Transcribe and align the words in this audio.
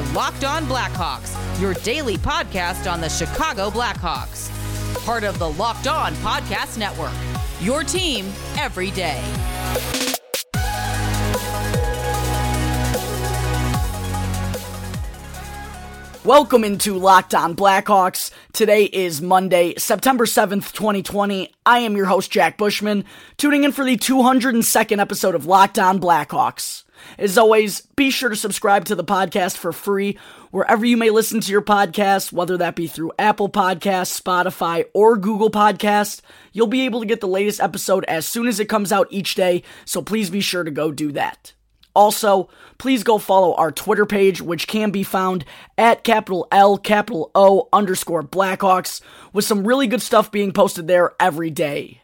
are 0.00 0.12
Locked 0.14 0.44
On 0.44 0.64
Blackhawks, 0.64 1.60
your 1.60 1.74
daily 1.74 2.16
podcast 2.16 2.90
on 2.90 3.00
the 3.00 3.08
Chicago 3.08 3.70
Blackhawks. 3.70 4.48
Part 5.04 5.24
of 5.24 5.38
the 5.38 5.50
Locked 5.50 5.86
On 5.86 6.14
Podcast 6.16 6.78
Network. 6.78 7.12
Your 7.60 7.84
team 7.84 8.26
every 8.56 8.90
day. 8.92 9.22
Welcome 16.24 16.64
into 16.64 16.96
Locked 16.96 17.34
On 17.34 17.54
Blackhawks. 17.54 18.30
Today 18.52 18.84
is 18.84 19.20
Monday, 19.20 19.74
September 19.76 20.24
7th, 20.24 20.72
2020. 20.72 21.52
I 21.66 21.80
am 21.80 21.96
your 21.96 22.06
host, 22.06 22.30
Jack 22.30 22.56
Bushman, 22.56 23.04
tuning 23.36 23.64
in 23.64 23.72
for 23.72 23.84
the 23.84 23.96
202nd 23.96 24.98
episode 24.98 25.34
of 25.34 25.46
Locked 25.46 25.78
On 25.78 26.00
Blackhawks. 26.00 26.84
As 27.18 27.38
always, 27.38 27.82
be 27.96 28.10
sure 28.10 28.28
to 28.28 28.36
subscribe 28.36 28.84
to 28.86 28.94
the 28.94 29.04
podcast 29.04 29.56
for 29.56 29.72
free 29.72 30.18
wherever 30.50 30.84
you 30.84 30.96
may 30.96 31.10
listen 31.10 31.40
to 31.40 31.52
your 31.52 31.62
podcast, 31.62 32.32
whether 32.32 32.56
that 32.56 32.76
be 32.76 32.86
through 32.86 33.12
Apple 33.18 33.48
Podcasts, 33.48 34.20
Spotify, 34.20 34.84
or 34.94 35.16
Google 35.16 35.50
Podcasts. 35.50 36.20
You'll 36.52 36.66
be 36.66 36.82
able 36.82 37.00
to 37.00 37.06
get 37.06 37.20
the 37.20 37.28
latest 37.28 37.60
episode 37.60 38.04
as 38.04 38.26
soon 38.26 38.46
as 38.46 38.60
it 38.60 38.68
comes 38.68 38.92
out 38.92 39.08
each 39.10 39.34
day, 39.34 39.62
so 39.84 40.02
please 40.02 40.30
be 40.30 40.40
sure 40.40 40.64
to 40.64 40.70
go 40.70 40.92
do 40.92 41.12
that. 41.12 41.52
Also, 41.94 42.48
please 42.78 43.02
go 43.02 43.18
follow 43.18 43.54
our 43.54 43.72
Twitter 43.72 44.06
page, 44.06 44.40
which 44.40 44.68
can 44.68 44.90
be 44.90 45.02
found 45.02 45.44
at 45.76 46.04
capital 46.04 46.46
L, 46.52 46.78
capital 46.78 47.30
O 47.34 47.68
underscore 47.72 48.22
Blackhawks, 48.22 49.00
with 49.32 49.44
some 49.44 49.66
really 49.66 49.86
good 49.86 50.02
stuff 50.02 50.30
being 50.30 50.52
posted 50.52 50.86
there 50.86 51.14
every 51.18 51.50
day. 51.50 51.99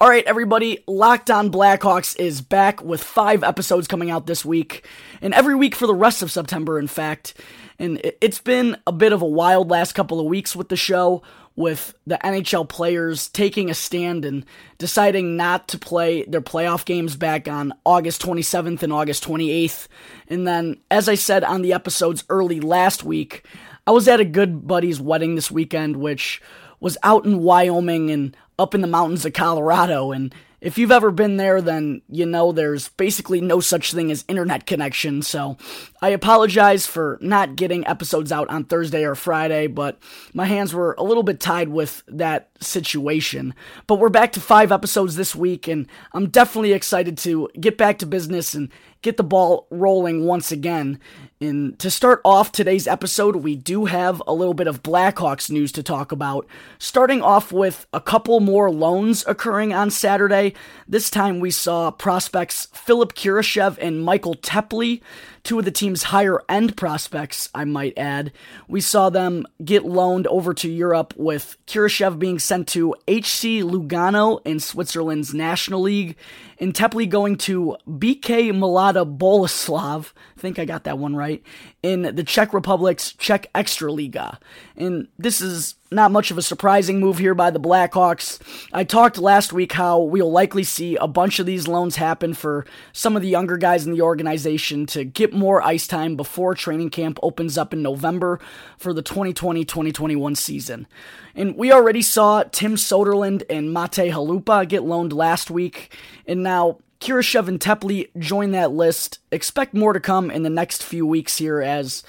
All 0.00 0.08
right, 0.08 0.24
everybody, 0.24 0.82
Locked 0.88 1.30
On 1.30 1.50
Blackhawks 1.50 2.18
is 2.18 2.40
back 2.40 2.82
with 2.82 3.02
five 3.02 3.44
episodes 3.44 3.86
coming 3.86 4.10
out 4.10 4.26
this 4.26 4.44
week, 4.44 4.84
and 5.20 5.32
every 5.32 5.54
week 5.54 5.76
for 5.76 5.86
the 5.86 5.94
rest 5.94 6.22
of 6.22 6.32
September, 6.32 6.78
in 6.78 6.88
fact. 6.88 7.34
And 7.78 8.00
it's 8.20 8.40
been 8.40 8.76
a 8.86 8.92
bit 8.92 9.12
of 9.12 9.22
a 9.22 9.26
wild 9.26 9.70
last 9.70 9.92
couple 9.92 10.18
of 10.18 10.26
weeks 10.26 10.56
with 10.56 10.70
the 10.70 10.76
show 10.76 11.22
with 11.54 11.94
the 12.06 12.18
NHL 12.24 12.68
players 12.68 13.28
taking 13.28 13.70
a 13.70 13.74
stand 13.74 14.24
and 14.24 14.44
deciding 14.78 15.36
not 15.36 15.68
to 15.68 15.78
play 15.78 16.24
their 16.24 16.40
playoff 16.40 16.84
games 16.84 17.14
back 17.14 17.46
on 17.46 17.72
August 17.84 18.22
27th 18.22 18.82
and 18.82 18.92
August 18.92 19.24
28th. 19.24 19.86
And 20.28 20.46
then, 20.46 20.78
as 20.90 21.08
I 21.08 21.14
said 21.14 21.44
on 21.44 21.62
the 21.62 21.74
episodes 21.74 22.24
early 22.28 22.60
last 22.60 23.04
week, 23.04 23.46
I 23.86 23.90
was 23.90 24.08
at 24.08 24.20
a 24.20 24.24
good 24.24 24.66
buddy's 24.66 25.00
wedding 25.00 25.34
this 25.34 25.50
weekend, 25.50 25.96
which 25.96 26.40
was 26.80 26.98
out 27.02 27.24
in 27.24 27.40
Wyoming 27.40 28.10
and 28.10 28.36
up 28.62 28.74
in 28.74 28.80
the 28.80 28.86
mountains 28.86 29.24
of 29.24 29.32
Colorado. 29.32 30.12
And 30.12 30.34
if 30.62 30.78
you've 30.78 30.92
ever 30.92 31.10
been 31.10 31.38
there, 31.38 31.60
then 31.60 32.02
you 32.08 32.24
know 32.24 32.52
there's 32.52 32.88
basically 32.90 33.40
no 33.40 33.58
such 33.58 33.92
thing 33.92 34.12
as 34.12 34.24
internet 34.28 34.64
connection. 34.64 35.20
So 35.20 35.56
I 36.00 36.10
apologize 36.10 36.86
for 36.86 37.18
not 37.20 37.56
getting 37.56 37.86
episodes 37.86 38.30
out 38.30 38.48
on 38.48 38.64
Thursday 38.64 39.04
or 39.04 39.16
Friday, 39.16 39.66
but 39.66 39.98
my 40.32 40.44
hands 40.44 40.72
were 40.72 40.94
a 40.98 41.02
little 41.02 41.24
bit 41.24 41.40
tied 41.40 41.68
with 41.68 42.04
that 42.06 42.50
situation. 42.60 43.54
But 43.88 43.96
we're 43.96 44.08
back 44.08 44.32
to 44.32 44.40
five 44.40 44.70
episodes 44.70 45.16
this 45.16 45.34
week, 45.34 45.66
and 45.66 45.88
I'm 46.12 46.28
definitely 46.28 46.72
excited 46.72 47.18
to 47.18 47.48
get 47.60 47.76
back 47.76 47.98
to 47.98 48.06
business 48.06 48.54
and 48.54 48.70
get 49.02 49.16
the 49.16 49.24
ball 49.24 49.66
rolling 49.70 50.24
once 50.24 50.50
again. 50.50 50.98
And 51.40 51.76
to 51.80 51.90
start 51.90 52.20
off 52.24 52.52
today's 52.52 52.86
episode, 52.86 53.36
we 53.36 53.56
do 53.56 53.86
have 53.86 54.22
a 54.28 54.32
little 54.32 54.54
bit 54.54 54.68
of 54.68 54.82
Blackhawks 54.82 55.50
news 55.50 55.72
to 55.72 55.82
talk 55.82 56.12
about. 56.12 56.46
Starting 56.78 57.20
off 57.20 57.52
with 57.52 57.86
a 57.92 58.00
couple 58.00 58.38
more 58.38 58.70
loans 58.70 59.24
occurring 59.26 59.74
on 59.74 59.90
Saturday. 59.90 60.54
This 60.86 61.10
time 61.10 61.40
we 61.40 61.50
saw 61.50 61.90
prospects 61.90 62.68
Philipp 62.72 63.14
Kurashev 63.14 63.76
and 63.80 64.04
Michael 64.04 64.36
Teply 64.36 65.02
two 65.42 65.58
of 65.58 65.64
the 65.64 65.70
team's 65.70 66.04
higher 66.04 66.40
end 66.48 66.76
prospects, 66.76 67.48
I 67.54 67.64
might 67.64 67.98
add. 67.98 68.32
We 68.68 68.80
saw 68.80 69.10
them 69.10 69.46
get 69.64 69.84
loaned 69.84 70.26
over 70.28 70.54
to 70.54 70.70
Europe 70.70 71.14
with 71.16 71.56
Kurashev 71.66 72.18
being 72.18 72.38
sent 72.38 72.68
to 72.68 72.94
HC 73.08 73.62
Lugano 73.62 74.40
in 74.44 74.60
Switzerland's 74.60 75.34
National 75.34 75.82
League, 75.82 76.16
and 76.58 76.72
Teply 76.72 77.08
going 77.08 77.36
to 77.38 77.76
BK 77.88 78.52
Mlada 78.52 79.18
Boleslav, 79.18 80.12
I 80.36 80.40
think 80.40 80.58
I 80.58 80.64
got 80.64 80.84
that 80.84 80.98
one 80.98 81.16
right, 81.16 81.42
in 81.82 82.14
the 82.14 82.22
Czech 82.22 82.52
Republic's 82.52 83.12
Czech 83.12 83.52
Extraliga. 83.54 84.38
And 84.76 85.08
this 85.18 85.40
is 85.40 85.74
not 85.90 86.12
much 86.12 86.30
of 86.30 86.38
a 86.38 86.42
surprising 86.42 87.00
move 87.00 87.18
here 87.18 87.34
by 87.34 87.50
the 87.50 87.60
Blackhawks. 87.60 88.40
I 88.72 88.84
talked 88.84 89.18
last 89.18 89.52
week 89.52 89.72
how 89.72 90.00
we'll 90.00 90.30
likely 90.30 90.62
see 90.62 90.96
a 90.96 91.08
bunch 91.08 91.38
of 91.38 91.46
these 91.46 91.66
loans 91.66 91.96
happen 91.96 92.34
for 92.34 92.64
some 92.92 93.16
of 93.16 93.22
the 93.22 93.28
younger 93.28 93.56
guys 93.56 93.84
in 93.84 93.92
the 93.92 94.00
organization 94.00 94.86
to 94.86 95.04
get 95.04 95.32
more 95.32 95.60
ice 95.60 95.86
time 95.88 96.16
before 96.16 96.54
training 96.54 96.90
camp 96.90 97.18
opens 97.22 97.58
up 97.58 97.72
in 97.72 97.82
November 97.82 98.38
for 98.78 98.94
the 98.94 99.02
2020 99.02 99.64
2021 99.64 100.36
season. 100.36 100.86
And 101.34 101.56
we 101.56 101.72
already 101.72 102.02
saw 102.02 102.44
Tim 102.44 102.76
Soderlund 102.76 103.42
and 103.50 103.74
Matej 103.74 104.12
Chalupa 104.12 104.68
get 104.68 104.84
loaned 104.84 105.12
last 105.12 105.50
week, 105.50 105.96
and 106.26 106.42
now 106.42 106.78
Kurashev 107.02 107.48
and 107.48 107.58
Teply 107.58 108.10
join 108.16 108.52
that 108.52 108.70
list. 108.70 109.18
Expect 109.32 109.74
more 109.74 109.92
to 109.92 109.98
come 109.98 110.30
in 110.30 110.44
the 110.44 110.50
next 110.50 110.84
few 110.84 111.04
weeks 111.04 111.36
here 111.36 111.60
as 111.60 112.04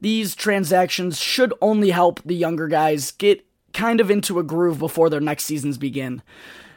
these 0.00 0.36
transactions 0.36 1.18
should 1.18 1.52
only 1.60 1.90
help 1.90 2.20
the 2.24 2.36
younger 2.36 2.68
guys 2.68 3.10
get 3.10 3.44
kind 3.72 4.00
of 4.00 4.08
into 4.08 4.38
a 4.38 4.44
groove 4.44 4.78
before 4.78 5.10
their 5.10 5.20
next 5.20 5.46
seasons 5.46 5.78
begin. 5.78 6.22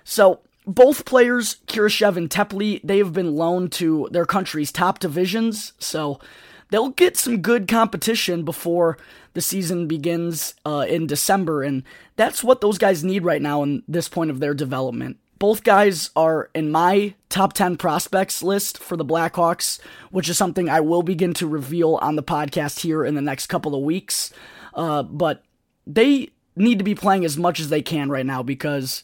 So, 0.04 0.40
both 0.66 1.06
players, 1.06 1.58
Kurashev 1.68 2.18
and 2.18 2.28
Tepley, 2.28 2.82
they 2.84 2.98
have 2.98 3.14
been 3.14 3.36
loaned 3.36 3.72
to 3.74 4.10
their 4.12 4.26
country's 4.26 4.72
top 4.72 4.98
divisions, 4.98 5.74
so 5.78 6.20
they'll 6.72 6.90
get 6.90 7.18
some 7.18 7.40
good 7.40 7.68
competition 7.68 8.44
before 8.44 8.98
the 9.34 9.42
season 9.42 9.88
begins 9.88 10.56
uh, 10.66 10.86
in 10.90 11.06
December, 11.06 11.62
and 11.62 11.84
that's 12.16 12.44
what 12.44 12.62
those 12.62 12.80
guys 12.80 13.04
need 13.04 13.24
right 13.24 13.44
now 13.44 13.62
in 13.62 13.84
this 13.88 14.10
point 14.10 14.32
of 14.32 14.40
their 14.40 14.56
development. 14.56 15.18
Both 15.40 15.64
guys 15.64 16.10
are 16.16 16.50
in 16.54 16.72
my 16.72 17.16
top 17.30 17.54
10 17.54 17.78
prospects 17.78 18.44
list 18.44 18.78
for 18.78 18.98
the 18.98 19.06
Blackhawks, 19.06 19.80
which 20.12 20.30
is 20.30 20.38
something 20.38 20.70
I 20.70 20.82
will 20.82 21.02
begin 21.02 21.34
to 21.36 21.48
reveal 21.48 21.96
on 21.96 22.18
the 22.18 22.24
podcast 22.24 22.82
here 22.82 23.06
in 23.06 23.16
the 23.16 23.22
next 23.22 23.48
couple 23.48 23.74
of 23.74 23.82
weeks. 23.82 24.34
Uh, 24.74 25.04
but 25.04 25.44
they 25.88 26.30
need 26.58 26.78
to 26.78 26.84
be 26.84 26.94
playing 26.94 27.24
as 27.24 27.38
much 27.38 27.60
as 27.60 27.70
they 27.70 27.82
can 27.82 28.10
right 28.10 28.26
now 28.26 28.44
because 28.44 29.02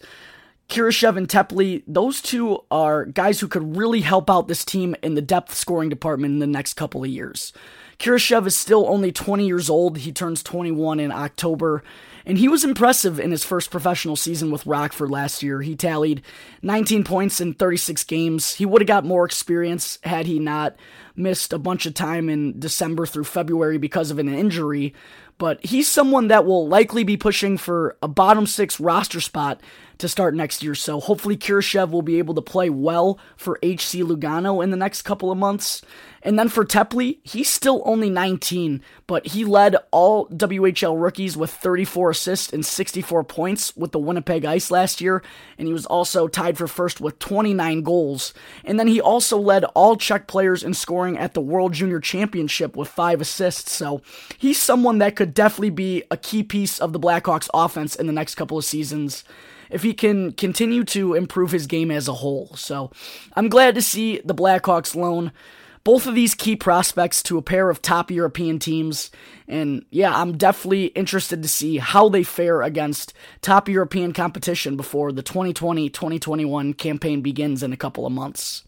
Kurashev 0.69 1.15
and 1.15 1.27
Teply, 1.27 1.83
those 1.87 2.21
two 2.21 2.59
are 2.71 3.05
guys 3.05 3.39
who 3.39 3.47
could 3.47 3.77
really 3.77 4.01
help 4.01 4.29
out 4.29 4.47
this 4.47 4.65
team 4.65 4.95
in 5.01 5.15
the 5.15 5.21
depth 5.21 5.53
scoring 5.53 5.89
department 5.89 6.33
in 6.33 6.39
the 6.39 6.47
next 6.47 6.73
couple 6.73 7.03
of 7.03 7.09
years. 7.09 7.53
Kurashev 7.99 8.45
is 8.45 8.57
still 8.57 8.87
only 8.87 9.11
20 9.11 9.45
years 9.45 9.69
old. 9.69 9.99
He 9.99 10.11
turns 10.11 10.43
21 10.43 10.99
in 10.99 11.11
October, 11.11 11.83
and 12.25 12.37
he 12.37 12.47
was 12.47 12.63
impressive 12.63 13.19
in 13.19 13.31
his 13.31 13.43
first 13.43 13.69
professional 13.69 14.15
season 14.15 14.51
with 14.51 14.65
Rockford 14.65 15.11
last 15.11 15.43
year. 15.43 15.61
He 15.61 15.75
tallied 15.75 16.21
19 16.61 17.03
points 17.03 17.39
in 17.39 17.53
36 17.53 18.03
games. 18.05 18.55
He 18.55 18.65
would 18.65 18.81
have 18.81 18.87
got 18.87 19.05
more 19.05 19.25
experience 19.25 19.99
had 20.03 20.25
he 20.25 20.39
not 20.39 20.75
missed 21.15 21.53
a 21.53 21.59
bunch 21.59 21.85
of 21.85 21.93
time 21.93 22.29
in 22.29 22.59
December 22.59 23.05
through 23.05 23.23
February 23.23 23.77
because 23.77 24.11
of 24.11 24.19
an 24.19 24.27
injury. 24.27 24.93
But 25.37 25.65
he's 25.65 25.87
someone 25.87 26.29
that 26.29 26.45
will 26.45 26.67
likely 26.67 27.03
be 27.03 27.17
pushing 27.17 27.57
for 27.57 27.97
a 28.01 28.07
bottom 28.07 28.47
six 28.47 28.79
roster 28.79 29.19
spot 29.19 29.61
to 29.97 30.07
start 30.07 30.35
next 30.35 30.63
year. 30.63 30.75
So 30.75 30.99
hopefully 30.99 31.37
Kurashev 31.37 31.89
will 31.91 32.01
be 32.01 32.19
able 32.19 32.35
to 32.35 32.41
play 32.41 32.69
well 32.69 33.19
for 33.37 33.59
HC 33.63 34.03
Lugano 34.03 34.63
in 34.63 34.71
the 34.71 34.77
next 34.77 35.03
couple 35.03 35.31
of 35.31 35.37
months. 35.37 35.81
And 36.21 36.39
then 36.39 36.49
for 36.49 36.65
Teply, 36.65 37.19
he's 37.21 37.49
still 37.49 37.83
only 37.85 38.09
19, 38.09 38.81
but 39.05 39.27
he 39.27 39.45
led 39.45 39.75
all 39.91 40.27
WHL 40.29 40.99
rookies 40.99 41.37
with 41.37 41.51
34 41.51 42.09
assists 42.09 42.51
and 42.51 42.65
64 42.65 43.23
points 43.25 43.77
with 43.77 43.91
the 43.91 43.99
Winnipeg 43.99 44.43
Ice 44.43 44.71
last 44.71 45.01
year, 45.01 45.21
and 45.59 45.67
he 45.67 45.73
was 45.73 45.85
also 45.85 46.27
tied 46.27 46.57
for 46.57 46.67
first 46.67 46.99
with 46.99 47.19
29 47.19 47.83
goals. 47.83 48.33
And 48.63 48.79
then 48.79 48.87
he 48.87 48.99
also 48.99 49.37
led 49.37 49.65
all 49.75 49.97
Czech 49.97 50.25
players 50.25 50.63
in 50.63 50.73
scoring 50.73 51.15
at 51.15 51.35
the 51.35 51.41
World 51.41 51.73
Junior 51.73 51.99
Championship 51.99 52.75
with 52.75 52.87
5 52.87 53.21
assists. 53.21 53.71
So 53.71 54.01
he's 54.39 54.59
someone 54.59 54.97
that 54.97 55.15
could 55.15 55.24
definitely 55.33 55.71
be 55.71 56.03
a 56.11 56.17
key 56.17 56.43
piece 56.43 56.79
of 56.79 56.93
the 56.93 56.99
Blackhawks 56.99 57.49
offense 57.53 57.95
in 57.95 58.07
the 58.07 58.13
next 58.13 58.35
couple 58.35 58.57
of 58.57 58.65
seasons 58.65 59.23
if 59.69 59.81
he 59.83 59.93
can 59.93 60.31
continue 60.33 60.83
to 60.83 61.15
improve 61.15 61.51
his 61.51 61.67
game 61.67 61.89
as 61.89 62.07
a 62.07 62.13
whole. 62.13 62.51
So 62.55 62.91
I'm 63.35 63.49
glad 63.49 63.75
to 63.75 63.81
see 63.81 64.21
the 64.23 64.35
Blackhawks 64.35 64.95
loan 64.95 65.31
both 65.85 66.07
of 66.07 66.15
these 66.15 66.33
key 66.33 66.55
prospects 66.55 67.21
to 67.21 67.37
a 67.37 67.43
pair 67.43 67.69
of 67.69 67.81
top 67.81 68.09
European 68.09 68.57
teams. 68.57 69.11
And 69.47 69.85
yeah, 69.91 70.19
I'm 70.19 70.35
definitely 70.35 70.87
interested 70.87 71.43
to 71.43 71.47
see 71.47 71.77
how 71.77 72.09
they 72.09 72.23
fare 72.23 72.63
against 72.63 73.13
top 73.41 73.69
European 73.69 74.11
competition 74.11 74.75
before 74.75 75.11
the 75.11 75.21
2020 75.21 75.89
2021 75.89 76.73
campaign 76.73 77.21
begins 77.21 77.61
in 77.63 77.71
a 77.71 77.77
couple 77.77 78.05
of 78.05 78.11
months. 78.11 78.64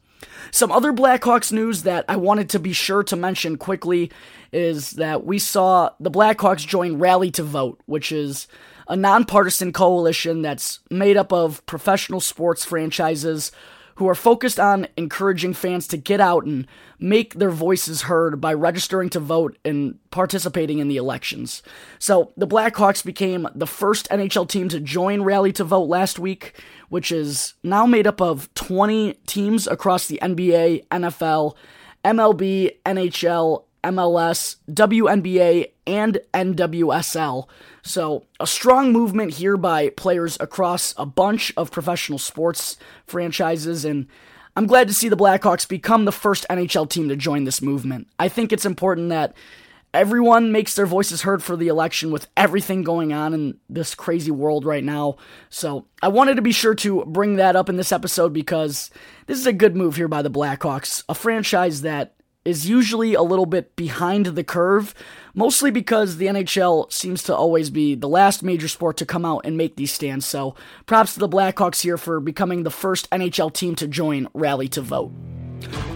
Some 0.51 0.71
other 0.71 0.93
Blackhawks 0.93 1.51
news 1.51 1.83
that 1.83 2.05
I 2.07 2.15
wanted 2.15 2.49
to 2.51 2.59
be 2.59 2.73
sure 2.73 3.03
to 3.03 3.15
mention 3.15 3.57
quickly 3.57 4.11
is 4.51 4.91
that 4.91 5.25
we 5.25 5.39
saw 5.39 5.91
the 5.99 6.11
Blackhawks 6.11 6.65
join 6.65 6.97
Rally 6.97 7.31
to 7.31 7.43
Vote, 7.43 7.81
which 7.85 8.11
is 8.11 8.47
a 8.87 8.95
nonpartisan 8.95 9.73
coalition 9.73 10.41
that's 10.41 10.79
made 10.89 11.17
up 11.17 11.33
of 11.33 11.65
professional 11.65 12.21
sports 12.21 12.63
franchises 12.63 13.51
who 13.97 14.07
are 14.07 14.15
focused 14.15 14.59
on 14.59 14.87
encouraging 14.95 15.53
fans 15.53 15.87
to 15.87 15.97
get 15.97 16.21
out 16.21 16.45
and 16.45 16.67
make 16.99 17.33
their 17.33 17.49
voices 17.49 18.03
heard 18.03 18.39
by 18.39 18.53
registering 18.53 19.09
to 19.09 19.19
vote 19.19 19.57
and 19.65 19.97
participating 20.11 20.77
in 20.77 20.87
the 20.87 20.97
elections. 20.97 21.63
So, 21.97 22.31
the 22.37 22.47
Blackhawks 22.47 23.03
became 23.03 23.47
the 23.55 23.65
first 23.65 24.07
NHL 24.09 24.47
team 24.47 24.69
to 24.69 24.79
join 24.79 25.23
Rally 25.23 25.51
to 25.53 25.63
Vote 25.63 25.89
last 25.89 26.19
week, 26.19 26.61
which 26.89 27.11
is 27.11 27.55
now 27.63 27.87
made 27.87 28.05
up 28.05 28.21
of 28.21 28.53
20 28.53 29.13
teams 29.25 29.65
across 29.65 30.07
the 30.07 30.19
NBA, 30.21 30.87
NFL, 30.89 31.55
MLB, 32.05 32.77
NHL, 32.85 33.63
MLS, 33.83 34.57
WNBA, 34.69 35.71
and 35.87 36.19
NWSL. 36.33 37.47
So, 37.87 38.25
a 38.37 38.45
strong 38.45 38.91
movement 38.91 39.35
here 39.35 39.55
by 39.55 39.89
players 39.91 40.35
across 40.41 40.93
a 40.97 41.05
bunch 41.05 41.53
of 41.55 41.71
professional 41.71 42.19
sports 42.19 42.75
franchises, 43.05 43.85
and 43.85 44.07
I'm 44.57 44.67
glad 44.67 44.89
to 44.89 44.93
see 44.93 45.07
the 45.07 45.15
Blackhawks 45.15 45.65
become 45.65 46.03
the 46.03 46.11
first 46.11 46.45
NHL 46.49 46.89
team 46.89 47.07
to 47.07 47.15
join 47.15 47.45
this 47.45 47.61
movement. 47.61 48.09
I 48.19 48.27
think 48.27 48.51
it's 48.51 48.65
important 48.65 49.07
that 49.09 49.37
everyone 49.93 50.51
makes 50.51 50.75
their 50.75 50.85
voices 50.85 51.21
heard 51.21 51.41
for 51.41 51.55
the 51.55 51.69
election 51.69 52.11
with 52.11 52.27
everything 52.35 52.83
going 52.83 53.13
on 53.13 53.33
in 53.33 53.57
this 53.69 53.95
crazy 53.95 54.31
world 54.31 54.65
right 54.65 54.83
now. 54.83 55.15
So, 55.49 55.85
I 56.01 56.09
wanted 56.09 56.35
to 56.35 56.41
be 56.41 56.51
sure 56.51 56.75
to 56.75 57.05
bring 57.05 57.37
that 57.37 57.55
up 57.55 57.69
in 57.69 57.77
this 57.77 57.93
episode 57.93 58.33
because 58.33 58.91
this 59.27 59.39
is 59.39 59.47
a 59.47 59.53
good 59.53 59.77
move 59.77 59.95
here 59.95 60.09
by 60.09 60.21
the 60.21 60.29
Blackhawks, 60.29 61.05
a 61.07 61.15
franchise 61.15 61.83
that 61.83 62.16
is 62.47 62.69
usually 62.69 63.13
a 63.13 63.21
little 63.21 63.45
bit 63.45 63.75
behind 63.75 64.27
the 64.27 64.43
curve, 64.43 64.95
mostly 65.33 65.69
because 65.69 66.15
the 66.15 66.27
NHL 66.27 66.89
seems 66.89 67.21
to 67.23 67.35
always 67.35 67.69
be 67.69 67.93
the 67.93 68.07
last 68.07 68.41
major 68.41 68.69
sport 68.69 68.95
to 68.97 69.05
come 69.05 69.25
out 69.25 69.41
and 69.43 69.57
make 69.57 69.75
these 69.75 69.91
stands. 69.91 70.25
So, 70.25 70.55
props 70.85 71.15
to 71.15 71.19
the 71.19 71.27
Blackhawks 71.27 71.81
here 71.81 71.97
for 71.97 72.21
becoming 72.21 72.63
the 72.63 72.71
first 72.71 73.09
NHL 73.09 73.51
team 73.51 73.75
to 73.75 73.87
join 73.87 74.29
Rally 74.33 74.69
to 74.69 74.81
Vote. 74.81 75.11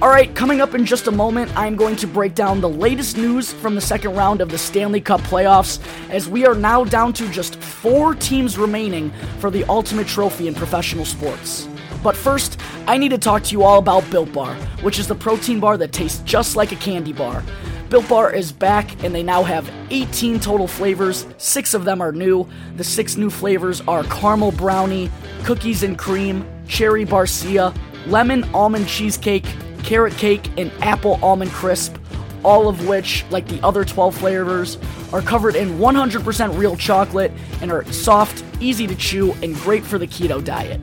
Alright, 0.01 0.36
coming 0.36 0.59
up 0.59 0.75
in 0.75 0.86
just 0.86 1.07
a 1.07 1.12
moment, 1.12 1.56
I'm 1.56 1.77
going 1.77 1.95
to 1.98 2.07
break 2.07 2.36
down 2.36 2.59
the 2.59 2.68
latest 2.68 3.15
news 3.15 3.54
from 3.54 3.75
the 3.75 3.81
second 3.81 4.15
round 4.15 4.42
of 4.42 4.50
the 4.50 4.57
Stanley 4.57 5.00
Cup 5.00 5.21
playoffs, 5.21 5.80
as 6.09 6.27
we 6.27 6.45
are 6.45 6.56
now 6.56 6.83
down 6.83 7.13
to 7.13 7.30
just 7.30 7.56
four 7.56 8.13
teams 8.15 8.57
remaining 8.57 9.12
for 9.39 9.50
the 9.50 9.63
ultimate 9.65 10.07
trophy 10.07 10.50
in 10.50 10.56
professional 10.56 11.06
sports. 11.06 11.69
But 12.03 12.15
first, 12.15 12.59
I 12.88 12.98
need 12.98 13.09
to 13.09 13.18
talk 13.18 13.44
to 13.44 13.51
you 13.51 13.63
all 13.63 13.77
about 13.77 14.09
Built 14.09 14.33
Bar, 14.33 14.56
which 14.81 14.98
is 14.98 15.07
the 15.07 15.15
protein 15.15 15.59
bar 15.59 15.77
that 15.77 15.92
tastes 15.92 16.21
just 16.24 16.56
like 16.56 16.71
a 16.71 16.75
candy 16.75 17.13
bar. 17.13 17.44
Built 17.89 18.07
Bar 18.09 18.33
is 18.33 18.51
back 18.51 19.03
and 19.03 19.13
they 19.13 19.21
now 19.21 19.44
have 19.44 19.69
18 19.92 20.39
total 20.39 20.68
flavors. 20.68 21.27
Six 21.38 21.74
of 21.74 21.86
them 21.86 22.01
are 22.01 22.12
new. 22.12 22.48
The 22.77 22.83
six 22.83 23.18
new 23.18 23.30
flavors 23.30 23.81
are 23.81 24.03
caramel 24.06 24.51
brownie, 24.51 25.12
cookies 25.44 25.83
and 25.83 25.98
cream, 25.98 26.48
cherry 26.68 27.06
barcia, 27.06 27.75
lemon 28.07 28.45
almond 28.54 28.88
cheesecake, 28.88 29.45
carrot 29.83 30.13
cake, 30.13 30.47
and 30.57 30.71
apple 30.81 31.19
almond 31.21 31.51
crisp. 31.51 31.97
All 32.44 32.68
of 32.68 32.88
which, 32.88 33.24
like 33.30 33.47
the 33.47 33.62
other 33.62 33.86
12 33.86 34.18
flavors, 34.18 34.77
are 35.13 35.21
covered 35.21 35.56
in 35.56 35.77
100% 35.77 36.57
real 36.57 36.75
chocolate 36.75 37.31
and 37.62 37.71
are 37.71 37.83
soft, 37.92 38.44
easy 38.59 38.88
to 38.88 38.95
chew, 38.95 39.33
and 39.44 39.54
great 39.57 39.83
for 39.83 40.00
the 40.00 40.07
keto 40.07 40.44
diet. 40.44 40.81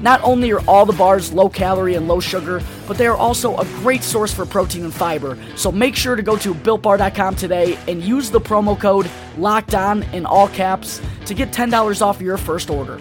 Not 0.00 0.20
only 0.22 0.50
are 0.52 0.60
all 0.68 0.86
the 0.86 0.92
bars 0.92 1.32
low 1.32 1.48
calorie 1.48 1.94
and 1.94 2.06
low 2.08 2.20
sugar, 2.20 2.62
but 2.86 2.96
they 2.98 3.06
are 3.06 3.16
also 3.16 3.56
a 3.56 3.64
great 3.82 4.02
source 4.02 4.32
for 4.32 4.46
protein 4.46 4.84
and 4.84 4.94
fiber. 4.94 5.36
So 5.56 5.72
make 5.72 5.96
sure 5.96 6.16
to 6.16 6.22
go 6.22 6.36
to 6.38 6.54
builtbar.com 6.54 7.36
today 7.36 7.78
and 7.88 8.02
use 8.02 8.30
the 8.30 8.40
promo 8.40 8.78
code 8.78 9.10
locked 9.36 9.74
on 9.74 10.02
in 10.14 10.26
all 10.26 10.48
caps 10.48 11.00
to 11.26 11.34
get 11.34 11.50
$10 11.52 12.02
off 12.02 12.20
your 12.20 12.36
first 12.36 12.70
order. 12.70 13.00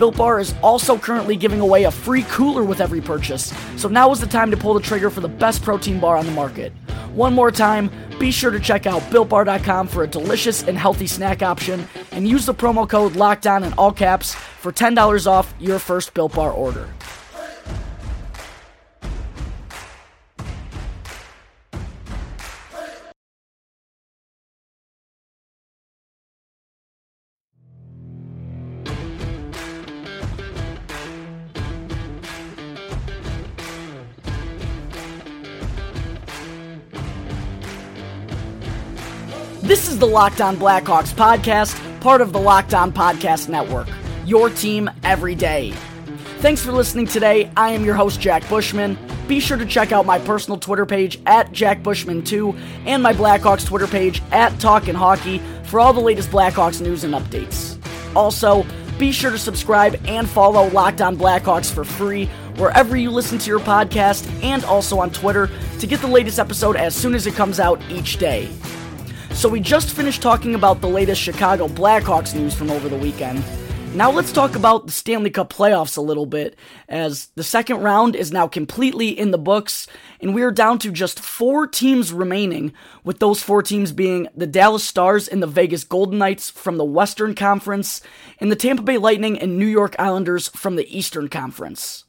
Built 0.00 0.16
Bar 0.16 0.40
is 0.40 0.54
also 0.62 0.96
currently 0.96 1.36
giving 1.36 1.60
away 1.60 1.84
a 1.84 1.90
free 1.90 2.22
cooler 2.30 2.64
with 2.64 2.80
every 2.80 3.02
purchase, 3.02 3.52
so 3.76 3.86
now 3.86 4.10
is 4.12 4.18
the 4.18 4.26
time 4.26 4.50
to 4.50 4.56
pull 4.56 4.72
the 4.72 4.80
trigger 4.80 5.10
for 5.10 5.20
the 5.20 5.28
best 5.28 5.62
protein 5.62 6.00
bar 6.00 6.16
on 6.16 6.24
the 6.24 6.32
market. 6.32 6.72
One 7.12 7.34
more 7.34 7.50
time, 7.50 7.90
be 8.18 8.30
sure 8.30 8.50
to 8.50 8.58
check 8.58 8.86
out 8.86 9.02
BuiltBar.com 9.10 9.88
for 9.88 10.02
a 10.02 10.06
delicious 10.06 10.62
and 10.62 10.78
healthy 10.78 11.06
snack 11.06 11.42
option, 11.42 11.86
and 12.12 12.26
use 12.26 12.46
the 12.46 12.54
promo 12.54 12.88
code 12.88 13.12
LOCKEDON 13.12 13.62
in 13.62 13.74
all 13.74 13.92
caps 13.92 14.32
for 14.34 14.72
$10 14.72 15.26
off 15.26 15.52
your 15.60 15.78
first 15.78 16.14
Built 16.14 16.34
Bar 16.34 16.50
order. 16.50 16.88
This 39.70 39.88
is 39.88 40.00
the 40.00 40.06
Locked 40.06 40.40
On 40.40 40.56
Blackhawks 40.56 41.14
podcast, 41.14 41.78
part 42.00 42.20
of 42.20 42.32
the 42.32 42.40
Locked 42.40 42.74
On 42.74 42.90
Podcast 42.90 43.48
Network. 43.48 43.86
Your 44.26 44.50
team 44.50 44.90
every 45.04 45.36
day. 45.36 45.70
Thanks 46.40 46.60
for 46.60 46.72
listening 46.72 47.06
today. 47.06 47.48
I 47.56 47.70
am 47.70 47.84
your 47.84 47.94
host, 47.94 48.20
Jack 48.20 48.48
Bushman. 48.48 48.98
Be 49.28 49.38
sure 49.38 49.56
to 49.56 49.64
check 49.64 49.92
out 49.92 50.06
my 50.06 50.18
personal 50.18 50.58
Twitter 50.58 50.84
page 50.84 51.20
at 51.24 51.52
Jack 51.52 51.84
Bushman2 51.84 52.58
and 52.86 53.00
my 53.00 53.12
Blackhawks 53.12 53.64
Twitter 53.64 53.86
page 53.86 54.20
at 54.32 54.58
Talkin' 54.58 54.96
Hockey 54.96 55.40
for 55.62 55.78
all 55.78 55.92
the 55.92 56.00
latest 56.00 56.30
Blackhawks 56.30 56.80
news 56.80 57.04
and 57.04 57.14
updates. 57.14 57.78
Also, 58.16 58.66
be 58.98 59.12
sure 59.12 59.30
to 59.30 59.38
subscribe 59.38 60.00
and 60.04 60.28
follow 60.28 60.68
Locked 60.70 61.00
On 61.00 61.16
Blackhawks 61.16 61.72
for 61.72 61.84
free 61.84 62.26
wherever 62.56 62.96
you 62.96 63.12
listen 63.12 63.38
to 63.38 63.48
your 63.48 63.60
podcast 63.60 64.28
and 64.42 64.64
also 64.64 64.98
on 64.98 65.12
Twitter 65.12 65.48
to 65.78 65.86
get 65.86 66.00
the 66.00 66.08
latest 66.08 66.40
episode 66.40 66.74
as 66.74 66.92
soon 66.92 67.14
as 67.14 67.28
it 67.28 67.34
comes 67.34 67.60
out 67.60 67.80
each 67.88 68.16
day. 68.16 68.48
So, 69.32 69.48
we 69.48 69.60
just 69.60 69.92
finished 69.92 70.20
talking 70.20 70.54
about 70.54 70.80
the 70.80 70.88
latest 70.88 71.22
Chicago 71.22 71.66
Blackhawks 71.66 72.34
news 72.34 72.52
from 72.52 72.70
over 72.70 72.90
the 72.90 72.96
weekend. 72.96 73.42
Now, 73.94 74.10
let's 74.10 74.30
talk 74.32 74.54
about 74.54 74.86
the 74.86 74.92
Stanley 74.92 75.30
Cup 75.30 75.52
playoffs 75.52 75.96
a 75.96 76.00
little 76.00 76.26
bit, 76.26 76.56
as 76.88 77.26
the 77.34 77.42
second 77.42 77.78
round 77.78 78.14
is 78.14 78.30
now 78.30 78.46
completely 78.46 79.08
in 79.08 79.32
the 79.32 79.38
books, 79.38 79.88
and 80.20 80.32
we 80.32 80.42
are 80.42 80.52
down 80.52 80.78
to 80.80 80.92
just 80.92 81.18
four 81.18 81.66
teams 81.66 82.12
remaining, 82.12 82.72
with 83.02 83.18
those 83.18 83.42
four 83.42 83.62
teams 83.62 83.90
being 83.90 84.28
the 84.36 84.46
Dallas 84.46 84.84
Stars 84.84 85.26
and 85.26 85.42
the 85.42 85.48
Vegas 85.48 85.82
Golden 85.82 86.18
Knights 86.18 86.50
from 86.50 86.76
the 86.76 86.84
Western 86.84 87.34
Conference, 87.34 88.00
and 88.38 88.52
the 88.52 88.56
Tampa 88.56 88.82
Bay 88.82 88.98
Lightning 88.98 89.40
and 89.40 89.58
New 89.58 89.66
York 89.66 89.96
Islanders 89.98 90.48
from 90.48 90.76
the 90.76 90.96
Eastern 90.96 91.28
Conference. 91.28 92.04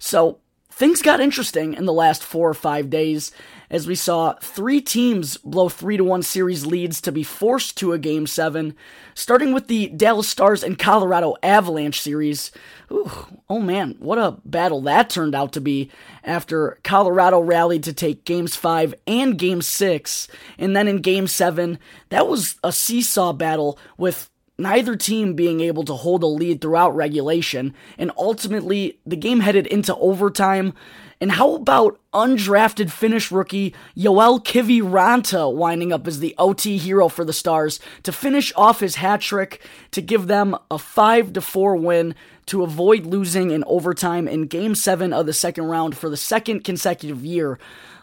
So, 0.00 0.38
things 0.72 1.02
got 1.02 1.20
interesting 1.20 1.74
in 1.74 1.84
the 1.84 1.92
last 1.92 2.24
four 2.24 2.48
or 2.48 2.54
five 2.54 2.88
days 2.88 3.30
as 3.70 3.86
we 3.86 3.94
saw 3.94 4.34
three 4.34 4.80
teams 4.80 5.36
blow 5.38 5.68
3 5.68 5.96
to 5.96 6.04
1 6.04 6.22
series 6.22 6.66
leads 6.66 7.00
to 7.00 7.12
be 7.12 7.22
forced 7.22 7.76
to 7.76 7.92
a 7.92 7.98
game 7.98 8.26
7 8.26 8.74
starting 9.14 9.52
with 9.52 9.68
the 9.68 9.88
Dallas 9.88 10.28
Stars 10.28 10.62
and 10.62 10.78
Colorado 10.78 11.36
Avalanche 11.42 12.00
series. 12.00 12.52
Ooh, 12.90 13.10
oh 13.48 13.60
man 13.60 13.96
what 13.98 14.18
a 14.18 14.38
battle 14.44 14.80
that 14.82 15.10
turned 15.10 15.34
out 15.34 15.52
to 15.52 15.60
be 15.60 15.90
after 16.24 16.78
Colorado 16.82 17.40
rallied 17.40 17.84
to 17.84 17.92
take 17.92 18.24
games 18.24 18.56
5 18.56 18.94
and 19.06 19.38
game 19.38 19.62
6 19.62 20.28
and 20.58 20.74
then 20.74 20.88
in 20.88 21.02
game 21.02 21.26
7 21.26 21.78
that 22.08 22.26
was 22.26 22.56
a 22.64 22.72
seesaw 22.72 23.32
battle 23.32 23.78
with 23.96 24.30
neither 24.58 24.96
team 24.96 25.34
being 25.34 25.60
able 25.60 25.84
to 25.84 25.94
hold 25.94 26.22
a 26.22 26.26
lead 26.26 26.60
throughout 26.60 26.94
regulation, 26.94 27.74
and 27.98 28.12
ultimately 28.16 28.98
the 29.06 29.16
game 29.16 29.40
headed 29.40 29.66
into 29.66 29.94
overtime. 29.96 30.74
And 31.20 31.32
how 31.32 31.54
about 31.54 32.00
undrafted 32.12 32.90
Finnish 32.90 33.30
rookie 33.30 33.74
Joel 33.96 34.40
Kiviranta 34.40 35.54
winding 35.54 35.92
up 35.92 36.08
as 36.08 36.18
the 36.18 36.34
OT 36.36 36.78
hero 36.78 37.08
for 37.08 37.24
the 37.24 37.32
Stars 37.32 37.78
to 38.02 38.10
finish 38.10 38.52
off 38.56 38.80
his 38.80 38.96
hat 38.96 39.20
trick 39.20 39.60
to 39.92 40.02
give 40.02 40.26
them 40.26 40.56
a 40.70 40.78
5 40.78 41.44
4 41.44 41.76
win 41.76 42.14
to 42.46 42.64
avoid 42.64 43.06
losing 43.06 43.52
in 43.52 43.62
overtime 43.64 44.26
in 44.26 44.46
Game 44.46 44.74
7 44.74 45.12
of 45.12 45.26
the 45.26 45.32
second 45.32 45.66
round 45.66 45.96
for 45.96 46.10
the 46.10 46.16
second 46.16 46.64
consecutive 46.64 47.24
year. 47.24 47.58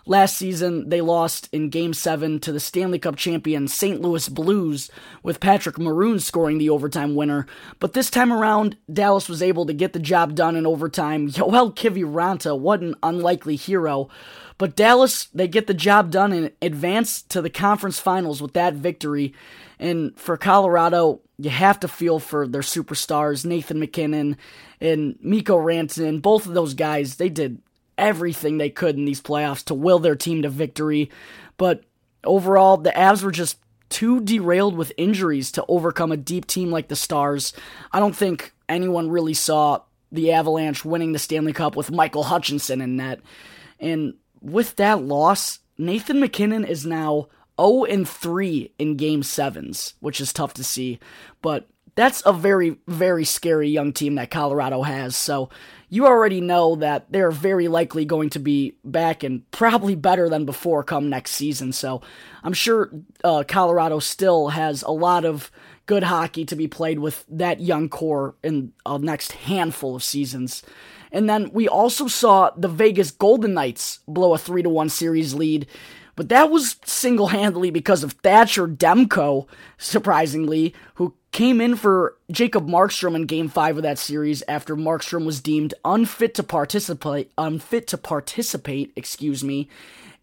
Last 0.10 0.38
season, 0.38 0.90
they 0.90 1.02
lost 1.02 1.50
in 1.52 1.70
Game 1.70 1.94
7 1.94 2.40
to 2.40 2.52
the 2.52 2.60
Stanley 2.60 2.98
Cup 2.98 3.16
champion 3.16 3.68
St. 3.68 4.02
Louis 4.02 4.28
Blues, 4.28 4.90
with 5.22 5.40
Patrick 5.40 5.78
Maroon 5.78 6.20
scoring 6.20 6.58
the 6.58 6.72
overtime 6.72 7.14
winner. 7.14 7.46
But 7.78 7.94
this 7.94 8.10
time 8.10 8.34
around, 8.34 8.76
Dallas 8.92 9.30
was 9.30 9.44
able 9.44 9.68
to 9.68 9.74
get 9.74 9.94
the 9.94 10.00
job 10.00 10.34
done 10.34 10.56
in 10.56 10.66
overtime. 10.66 11.28
Joel 11.30 11.72
Kiviranta, 11.74 12.58
what 12.58 12.82
an 12.82 12.96
unlikely 13.04 13.56
hero. 13.56 14.10
But 14.58 14.76
Dallas, 14.76 15.26
they 15.26 15.48
get 15.48 15.68
the 15.68 15.76
job 15.76 16.10
done 16.10 16.34
and 16.34 16.54
advance 16.60 17.22
to 17.22 17.40
the 17.40 17.52
conference 17.52 18.00
finals 18.00 18.42
with 18.42 18.54
that 18.54 18.74
victory. 18.74 19.36
And 19.78 20.20
for 20.20 20.38
Colorado, 20.38 21.22
you 21.38 21.52
have 21.52 21.80
to 21.82 21.88
feel 21.88 22.18
for 22.18 22.48
their 22.48 22.62
superstars, 22.62 23.46
Nathan 23.46 23.80
MacKinnon 23.80 24.38
and 24.82 25.20
Mikko 25.22 25.60
Rantanen. 25.60 26.20
Both 26.20 26.48
of 26.48 26.56
those 26.56 26.74
guys, 26.74 27.18
they 27.18 27.30
did 27.30 27.62
everything 28.00 28.58
they 28.58 28.70
could 28.70 28.96
in 28.96 29.06
these 29.06 29.22
playoffs 29.22 29.64
to 29.66 29.76
will 29.76 30.00
their 30.00 30.16
team 30.16 30.42
to 30.42 30.50
victory. 30.50 31.10
But 31.58 31.84
overall, 32.24 32.78
the 32.78 32.92
Avs 32.92 33.24
were 33.24 33.32
just 33.32 33.58
too 33.90 34.22
derailed 34.22 34.76
with 34.76 34.94
injuries 34.98 35.52
to 35.54 35.66
overcome 35.68 36.12
a 36.12 36.18
deep 36.18 36.48
team 36.48 36.72
like 36.72 36.88
the 36.88 36.96
Stars. 36.96 37.54
I 37.92 38.00
don't 38.00 38.16
think 38.16 38.54
anyone 38.68 39.10
really 39.10 39.34
saw 39.34 39.82
the 40.12 40.32
Avalanche 40.32 40.86
winning 40.86 41.12
the 41.12 41.20
Stanley 41.20 41.54
Cup 41.54 41.76
with 41.76 41.92
Michael 41.92 42.24
Hutchinson 42.24 42.82
in 42.82 42.96
net. 42.96 43.20
And 43.80 44.16
with 44.42 44.76
that 44.78 45.02
loss, 45.02 45.60
Nathan 45.78 46.20
MacKinnon 46.20 46.66
is 46.66 46.86
now 46.86 47.28
0 47.60 47.86
and 47.86 48.08
3 48.08 48.74
in 48.80 48.96
game 48.96 49.24
sevens, 49.24 49.94
which 50.00 50.22
is 50.22 50.34
tough 50.34 50.54
to 50.56 50.64
see. 50.64 51.00
But 51.42 51.68
that's 52.00 52.24
a 52.26 52.32
very, 52.32 52.78
very 52.88 53.26
scary 53.26 53.68
young 53.68 53.92
team 53.92 54.16
that 54.16 54.32
Colorado 54.32 54.84
has. 54.84 55.18
So 55.18 55.50
you 55.90 56.08
already 56.08 56.40
know 56.40 56.78
that 56.78 57.12
they're 57.12 57.30
very 57.30 57.68
likely 57.68 58.06
going 58.06 58.30
to 58.30 58.40
be 58.40 58.78
back 58.86 59.22
and 59.22 59.50
probably 59.52 59.96
better 59.96 60.30
than 60.30 60.46
before 60.46 60.82
come 60.82 61.10
next 61.10 61.32
season. 61.32 61.74
So 61.74 62.02
I'm 62.42 62.54
sure 62.54 62.90
uh, 63.22 63.44
Colorado 63.46 64.00
still 64.00 64.48
has 64.48 64.82
a 64.82 64.92
lot 64.92 65.26
of 65.26 65.52
good 65.88 66.04
hockey 66.04 66.46
to 66.46 66.56
be 66.56 66.70
played 66.70 67.00
with 67.00 67.26
that 67.28 67.60
young 67.60 67.90
core 67.90 68.36
in 68.44 68.72
a 68.86 68.98
next 68.98 69.34
handful 69.34 69.94
of 69.94 70.02
seasons. 70.02 70.64
And 71.12 71.30
then 71.30 71.52
we 71.52 71.68
also 71.68 72.08
saw 72.08 72.52
the 72.56 72.70
Vegas 72.70 73.12
Golden 73.12 73.54
Knights 73.54 74.00
blow 74.08 74.34
a 74.34 74.38
3 74.38 74.64
to 74.64 74.70
1 74.70 74.88
series 74.88 75.34
lead 75.34 75.68
but 76.20 76.28
that 76.28 76.52
was 76.52 76.76
single 76.84 77.28
handedly 77.28 77.72
because 77.72 78.04
of 78.04 78.12
Thatcher 78.12 78.68
Demko, 78.68 79.48
surprisingly, 79.78 80.76
who 80.96 81.14
came 81.32 81.62
in 81.62 81.76
for 81.76 82.16
Jacob 82.32 82.68
Markstrom 82.68 83.16
in 83.16 83.26
game 83.26 83.50
five 83.50 83.78
of 83.78 83.84
that 83.84 83.98
series 83.98 84.44
after 84.48 84.76
Markstrom 84.76 85.26
was 85.26 85.42
deemed 85.42 85.74
unfit 85.86 86.34
to 86.36 86.44
participate 86.44 87.32
unfit 87.38 87.88
to 87.88 87.98
participate, 87.98 88.92
excuse 88.96 89.44
me. 89.44 89.70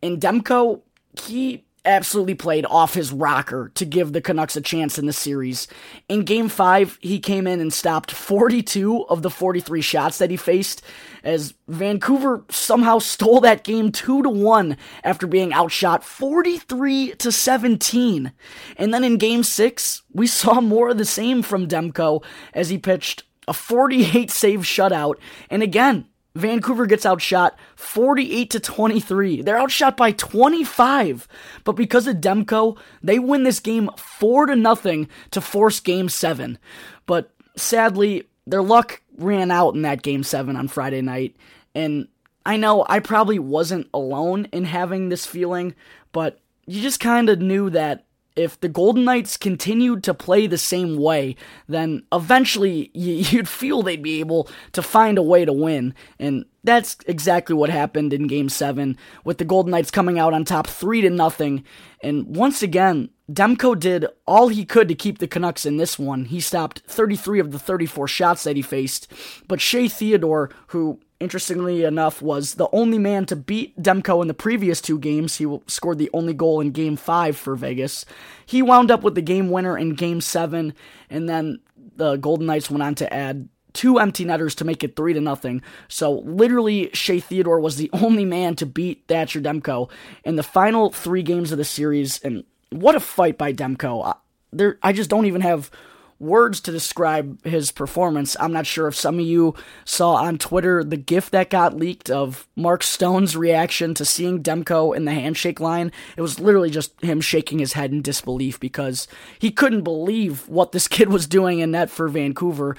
And 0.03 0.21
Demko, 0.21 0.81
he 1.21 1.65
absolutely 1.87 2.35
played 2.35 2.66
off 2.66 2.95
his 2.95 3.12
rocker 3.12 3.71
to 3.75 3.85
give 3.85 4.12
the 4.12 4.21
Canucks 4.21 4.57
a 4.57 4.61
chance 4.61 4.99
in 4.99 5.07
the 5.07 5.12
series. 5.12 5.69
In 6.09 6.25
game 6.25 6.49
five, 6.49 6.99
he 7.00 7.19
came 7.19 7.47
in 7.47 7.61
and 7.61 7.73
stopped 7.73 8.11
42 8.11 9.07
of 9.09 9.23
the 9.23 9.31
43 9.31 9.81
shots 9.81 10.19
that 10.19 10.31
he 10.31 10.37
faced, 10.37 10.83
as 11.23 11.55
Vancouver 11.69 12.45
somehow 12.50 12.99
stole 12.99 13.40
that 13.40 13.64
game 13.64 13.90
2 13.93 14.23
to 14.23 14.28
1 14.28 14.76
after 15.05 15.26
being 15.26 15.52
outshot 15.52 16.05
43 16.05 17.14
to 17.14 17.33
17. 17.33 18.33
And 18.76 18.93
then 18.93 19.05
in 19.05 19.16
game 19.16 19.43
six, 19.43 20.02
we 20.12 20.26
saw 20.26 20.61
more 20.61 20.90
of 20.90 20.99
the 20.99 21.05
same 21.05 21.43
from 21.43 21.69
Demko 21.69 22.23
as 22.52 22.69
he 22.69 22.78
pitched 22.78 23.25
a 23.49 23.52
48 23.52 24.31
save 24.31 24.61
shutout. 24.61 25.14
And 25.50 25.62
again, 25.62 26.07
Vancouver 26.37 26.87
gets 26.87 27.07
outshot 27.07 27.59
48 27.76 28.50
to 28.50 28.61
23. 28.61 29.43
They're 29.43 29.59
outshot 29.59 29.97
by 29.97 30.12
25. 30.12 31.26
But 31.64 31.73
because 31.73 32.07
of 32.07 32.16
Demko, 32.16 32.78
they 33.02 33.19
win 33.19 33.43
this 33.43 33.59
game 33.59 33.90
4 33.97 34.47
to 34.47 34.57
nothing 34.57 35.09
to 35.31 35.40
force 35.40 35.81
game 35.81 36.09
7. 36.09 36.59
But 37.07 37.33
sadly, 37.57 38.25
their 38.47 38.62
luck 38.62 39.02
ran 39.16 39.50
out 39.50 39.75
in 39.75 39.83
that 39.83 40.02
game 40.02 40.23
7 40.23 40.57
on 40.57 40.69
Friday 40.69 41.00
night. 41.00 41.37
And 41.75 42.09
I 42.45 42.57
know 42.57 42.85
I 42.88 43.00
probably 43.00 43.38
wasn't 43.38 43.88
alone 43.95 44.47
in 44.52 44.64
having 44.64 45.09
this 45.09 45.26
feeling, 45.26 45.75
but 46.12 46.40
you 46.66 46.83
just 46.83 47.00
kind 47.00 47.28
of 47.28 47.40
knew 47.40 47.71
that 47.71 48.06
if 48.37 48.61
the 48.61 48.69
Golden 48.69 49.05
Knights 49.05 49.37
continued 49.37 50.05
to 50.05 50.14
play 50.14 50.47
the 50.47 50.59
same 50.59 50.97
way, 50.97 51.37
then 51.66 52.02
eventually 52.12 52.90
you'd 52.95 53.49
feel 53.49 53.83
they'd 53.83 54.02
be 54.02 54.21
able 54.21 54.49
to 54.73 54.83
find 54.83 55.19
a 55.19 55.23
way 55.23 55.45
to 55.45 55.52
win. 55.52 55.95
And 56.19 56.45
that's 56.62 56.97
exactly 57.07 57.55
what 57.55 57.71
happened 57.71 58.12
in 58.12 58.26
game 58.26 58.49
7 58.49 58.99
with 59.25 59.38
the 59.38 59.45
Golden 59.45 59.71
Knights 59.71 59.90
coming 59.90 60.19
out 60.19 60.35
on 60.35 60.45
top 60.45 60.66
3 60.66 61.00
to 61.02 61.11
nothing. 61.11 61.64
And 62.02 62.37
once 62.37 62.62
again, 62.62 63.09
Demko 63.31 63.78
did 63.78 64.07
all 64.26 64.49
he 64.49 64.64
could 64.64 64.88
to 64.88 64.95
keep 64.95 65.19
the 65.19 65.26
Canucks 65.26 65.66
in 65.66 65.78
this 65.78 65.99
one. 65.99 66.26
He 66.26 66.40
stopped 66.40 66.83
33 66.87 67.40
of 67.40 67.50
the 67.50 67.59
34 67.59 68.07
shots 68.07 68.45
that 68.45 68.57
he 68.57 68.62
faced, 68.62 69.11
but 69.49 69.61
Shea 69.61 69.88
Theodore, 69.88 70.50
who 70.69 71.00
interestingly 71.20 71.85
enough, 71.85 72.20
was 72.20 72.54
the 72.54 72.68
only 72.73 72.99
man 72.99 73.26
to 73.26 73.37
beat 73.37 73.80
Demko 73.80 74.23
in 74.23 74.28
the 74.28 74.35
previous 74.35 74.80
two 74.80 74.99
games. 74.99 75.37
He 75.37 75.46
scored 75.66 75.99
the 75.99 76.11
only 76.12 76.35
goal 76.35 76.61
in 76.61 76.70
Game 76.70 76.96
5 76.96 77.37
for 77.37 77.56
Vegas. 77.56 78.04
He 78.44 78.62
wound 78.62 78.90
up 78.90 79.02
with 79.02 79.14
the 79.14 79.23
game 79.23 79.50
winner 79.50 79.76
in 79.76 79.94
Game 79.94 80.20
7, 80.20 80.75
and 81.11 81.28
then 81.28 81.61
the 81.96 82.16
Golden 82.16 82.46
Knights 82.46 82.70
went 82.70 82.82
on 82.82 82.94
to 82.96 83.12
add 83.12 83.49
two 83.73 83.99
empty 83.99 84.25
netters 84.25 84.54
to 84.54 84.64
make 84.64 84.82
it 84.82 84.96
three 84.96 85.12
to 85.12 85.20
nothing. 85.20 85.62
So 85.88 86.20
literally, 86.20 86.90
Shea 86.94 87.20
Theodore 87.20 87.61
was 87.61 87.76
the 87.76 87.90
only 87.92 88.25
man 88.25 88.56
to 88.56 88.66
beat 88.66 89.04
Thatcher 89.06 89.40
Demko 89.40 89.90
in 90.25 90.37
the 90.37 90.42
final 90.42 90.90
three 90.90 91.23
games 91.23 91.52
of 91.52 91.58
the 91.58 91.64
series. 91.64 92.18
And 92.20 92.44
what 92.70 92.94
a 92.94 93.00
fight 93.00 93.38
by 93.38 93.52
Demko! 93.52 94.04
I, 94.04 94.14
there, 94.52 94.78
I 94.82 94.92
just 94.92 95.11
don't 95.11 95.26
even 95.26 95.42
have 95.42 95.70
words 96.18 96.61
to 96.61 96.73
describe 96.73 97.44
his 97.44 97.70
performance. 97.70 98.37
I'm 98.40 98.52
not 98.52 98.66
sure 98.66 98.88
if 98.88 98.96
some 98.96 99.18
of 99.18 99.26
you 99.26 99.54
saw 99.85 100.14
on 100.14 100.38
Twitter 100.38 100.82
the 100.82 100.96
gif 100.96 101.30
that 101.30 101.50
got 101.50 101.76
leaked 101.76 102.11
of 102.11 102.49
Mark 102.56 102.82
Stone's 102.82 103.37
reaction 103.37 103.94
to 103.94 104.04
seeing 104.04 104.42
Demko 104.42 104.96
in 104.96 105.04
the 105.04 105.12
handshake 105.12 105.61
line. 105.61 105.92
It 106.16 106.23
was 106.23 106.40
literally 106.40 106.70
just 106.70 106.99
him 107.02 107.20
shaking 107.20 107.58
his 107.58 107.75
head 107.75 107.92
in 107.92 108.02
disbelief 108.02 108.58
because 108.58 109.08
he 109.38 109.50
couldn't 109.50 109.82
believe 109.82 110.49
what 110.49 110.73
this 110.73 110.88
kid 110.96 111.11
was 111.11 111.26
doing 111.26 111.58
in 111.58 111.73
net 111.73 111.90
for 111.90 112.08
Vancouver. 112.08 112.76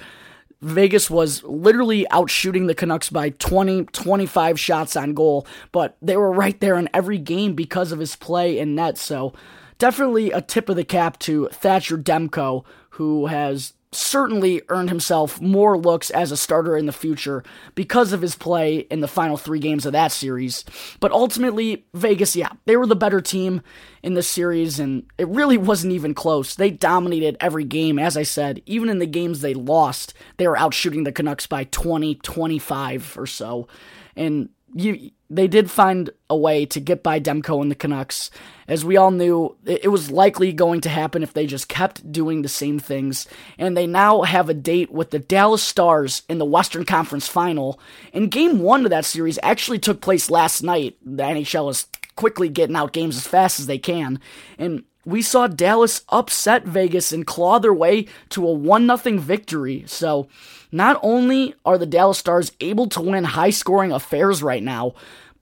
Vegas 0.60 1.08
was 1.08 1.44
literally 1.44 2.04
outshooting 2.10 2.66
the 2.66 2.74
Canucks 2.74 3.10
by 3.10 3.30
20, 3.30 3.84
25 3.84 4.58
shots 4.58 4.96
on 4.96 5.14
goal, 5.14 5.46
but 5.70 5.96
they 6.02 6.16
were 6.16 6.32
right 6.32 6.58
there 6.60 6.76
in 6.76 6.88
every 6.92 7.18
game 7.18 7.54
because 7.54 7.92
of 7.92 8.00
his 8.00 8.16
play 8.16 8.58
in 8.58 8.74
net. 8.74 8.98
So, 8.98 9.32
definitely 9.78 10.30
a 10.30 10.42
tip 10.42 10.68
of 10.68 10.76
the 10.76 10.84
cap 10.84 11.18
to 11.20 11.48
Thatcher 11.48 11.96
Demko, 11.96 12.64
who 12.90 13.26
has 13.26 13.74
certainly 13.90 14.60
earned 14.68 14.90
himself 14.90 15.40
more 15.40 15.78
looks 15.78 16.10
as 16.10 16.30
a 16.30 16.36
starter 16.36 16.76
in 16.76 16.86
the 16.86 16.92
future 16.92 17.42
because 17.74 18.12
of 18.12 18.20
his 18.20 18.34
play 18.34 18.78
in 18.90 19.00
the 19.00 19.08
final 19.08 19.36
three 19.36 19.58
games 19.58 19.86
of 19.86 19.92
that 19.92 20.12
series. 20.12 20.64
But 21.00 21.12
ultimately, 21.12 21.86
Vegas, 21.94 22.36
yeah, 22.36 22.50
they 22.66 22.76
were 22.76 22.86
the 22.86 22.96
better 22.96 23.20
team 23.20 23.62
in 24.02 24.14
this 24.14 24.28
series, 24.28 24.78
and 24.78 25.06
it 25.16 25.28
really 25.28 25.56
wasn't 25.56 25.94
even 25.94 26.12
close. 26.12 26.54
They 26.54 26.70
dominated 26.70 27.36
every 27.40 27.64
game, 27.64 27.98
as 27.98 28.16
I 28.16 28.24
said. 28.24 28.62
Even 28.66 28.90
in 28.90 28.98
the 28.98 29.06
games 29.06 29.40
they 29.40 29.54
lost, 29.54 30.12
they 30.36 30.46
were 30.46 30.56
outshooting 30.56 31.04
the 31.04 31.12
Canucks 31.12 31.46
by 31.46 31.64
20, 31.64 32.16
25 32.16 33.16
or 33.18 33.26
so. 33.26 33.68
And 34.16 34.50
you 34.74 35.10
they 35.30 35.46
did 35.46 35.70
find 35.70 36.10
a 36.30 36.36
way 36.36 36.64
to 36.66 36.80
get 36.80 37.02
by 37.02 37.20
Demko 37.20 37.60
and 37.60 37.70
the 37.70 37.74
Canucks. 37.74 38.30
As 38.66 38.84
we 38.84 38.96
all 38.96 39.10
knew, 39.10 39.56
it 39.66 39.90
was 39.90 40.10
likely 40.10 40.52
going 40.52 40.80
to 40.82 40.88
happen 40.88 41.22
if 41.22 41.34
they 41.34 41.46
just 41.46 41.68
kept 41.68 42.10
doing 42.10 42.42
the 42.42 42.48
same 42.48 42.78
things. 42.78 43.26
And 43.58 43.76
they 43.76 43.86
now 43.86 44.22
have 44.22 44.48
a 44.48 44.54
date 44.54 44.90
with 44.90 45.10
the 45.10 45.18
Dallas 45.18 45.62
Stars 45.62 46.22
in 46.28 46.38
the 46.38 46.44
Western 46.44 46.84
Conference 46.84 47.28
Final. 47.28 47.78
And 48.14 48.30
game 48.30 48.60
one 48.60 48.84
of 48.84 48.90
that 48.90 49.04
series 49.04 49.38
actually 49.42 49.78
took 49.78 50.00
place 50.00 50.30
last 50.30 50.62
night. 50.62 50.96
The 51.04 51.22
NHL 51.22 51.70
is 51.70 51.86
quickly 52.16 52.48
getting 52.48 52.76
out 52.76 52.92
games 52.92 53.16
as 53.16 53.26
fast 53.26 53.60
as 53.60 53.66
they 53.66 53.78
can. 53.78 54.20
And 54.58 54.84
we 55.08 55.22
saw 55.22 55.46
Dallas 55.46 56.02
upset 56.10 56.66
Vegas 56.66 57.12
and 57.12 57.26
claw 57.26 57.58
their 57.58 57.72
way 57.72 58.06
to 58.28 58.46
a 58.46 58.52
1 58.52 58.98
0 58.98 59.18
victory. 59.18 59.84
So, 59.86 60.28
not 60.70 61.00
only 61.02 61.54
are 61.64 61.78
the 61.78 61.86
Dallas 61.86 62.18
Stars 62.18 62.52
able 62.60 62.88
to 62.90 63.00
win 63.00 63.24
high 63.24 63.48
scoring 63.48 63.90
affairs 63.90 64.42
right 64.42 64.62
now, 64.62 64.92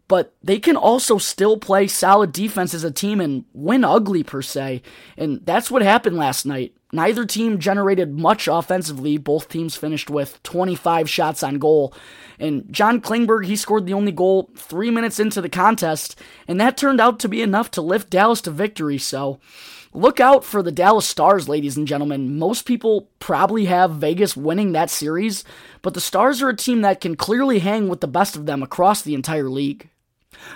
but 0.08 0.34
they 0.42 0.58
can 0.58 0.76
also 0.76 1.18
still 1.18 1.56
play 1.56 1.86
solid 1.88 2.32
defense 2.32 2.75
as 2.75 2.84
a 2.84 2.90
team 2.90 3.20
and 3.20 3.44
win 3.52 3.84
ugly 3.84 4.22
per 4.22 4.42
se. 4.42 4.82
And 5.16 5.44
that's 5.44 5.70
what 5.70 5.82
happened 5.82 6.16
last 6.16 6.46
night. 6.46 6.75
Neither 6.92 7.26
team 7.26 7.58
generated 7.58 8.16
much 8.16 8.46
offensively. 8.46 9.18
Both 9.18 9.48
teams 9.48 9.75
finished 9.75 10.08
with 10.08 10.40
25 10.44 11.10
shots 11.10 11.42
on 11.42 11.58
goal. 11.58 11.92
And 12.38 12.72
John 12.72 13.00
Klingberg, 13.00 13.46
he 13.46 13.56
scored 13.56 13.86
the 13.86 13.94
only 13.94 14.12
goal 14.12 14.50
three 14.56 14.90
minutes 14.90 15.18
into 15.18 15.40
the 15.40 15.48
contest, 15.48 16.18
and 16.46 16.60
that 16.60 16.76
turned 16.76 17.00
out 17.00 17.18
to 17.20 17.28
be 17.28 17.42
enough 17.42 17.70
to 17.72 17.82
lift 17.82 18.10
Dallas 18.10 18.40
to 18.42 18.50
victory. 18.50 18.98
So 18.98 19.40
look 19.92 20.20
out 20.20 20.44
for 20.44 20.62
the 20.62 20.70
Dallas 20.70 21.08
Stars, 21.08 21.48
ladies 21.48 21.76
and 21.76 21.88
gentlemen. 21.88 22.38
Most 22.38 22.66
people 22.66 23.08
probably 23.18 23.64
have 23.64 23.92
Vegas 23.92 24.36
winning 24.36 24.72
that 24.72 24.90
series, 24.90 25.44
but 25.82 25.94
the 25.94 26.00
Stars 26.00 26.40
are 26.40 26.50
a 26.50 26.56
team 26.56 26.82
that 26.82 27.00
can 27.00 27.16
clearly 27.16 27.58
hang 27.58 27.88
with 27.88 28.00
the 28.00 28.06
best 28.06 28.36
of 28.36 28.46
them 28.46 28.62
across 28.62 29.02
the 29.02 29.14
entire 29.14 29.48
league. 29.48 29.90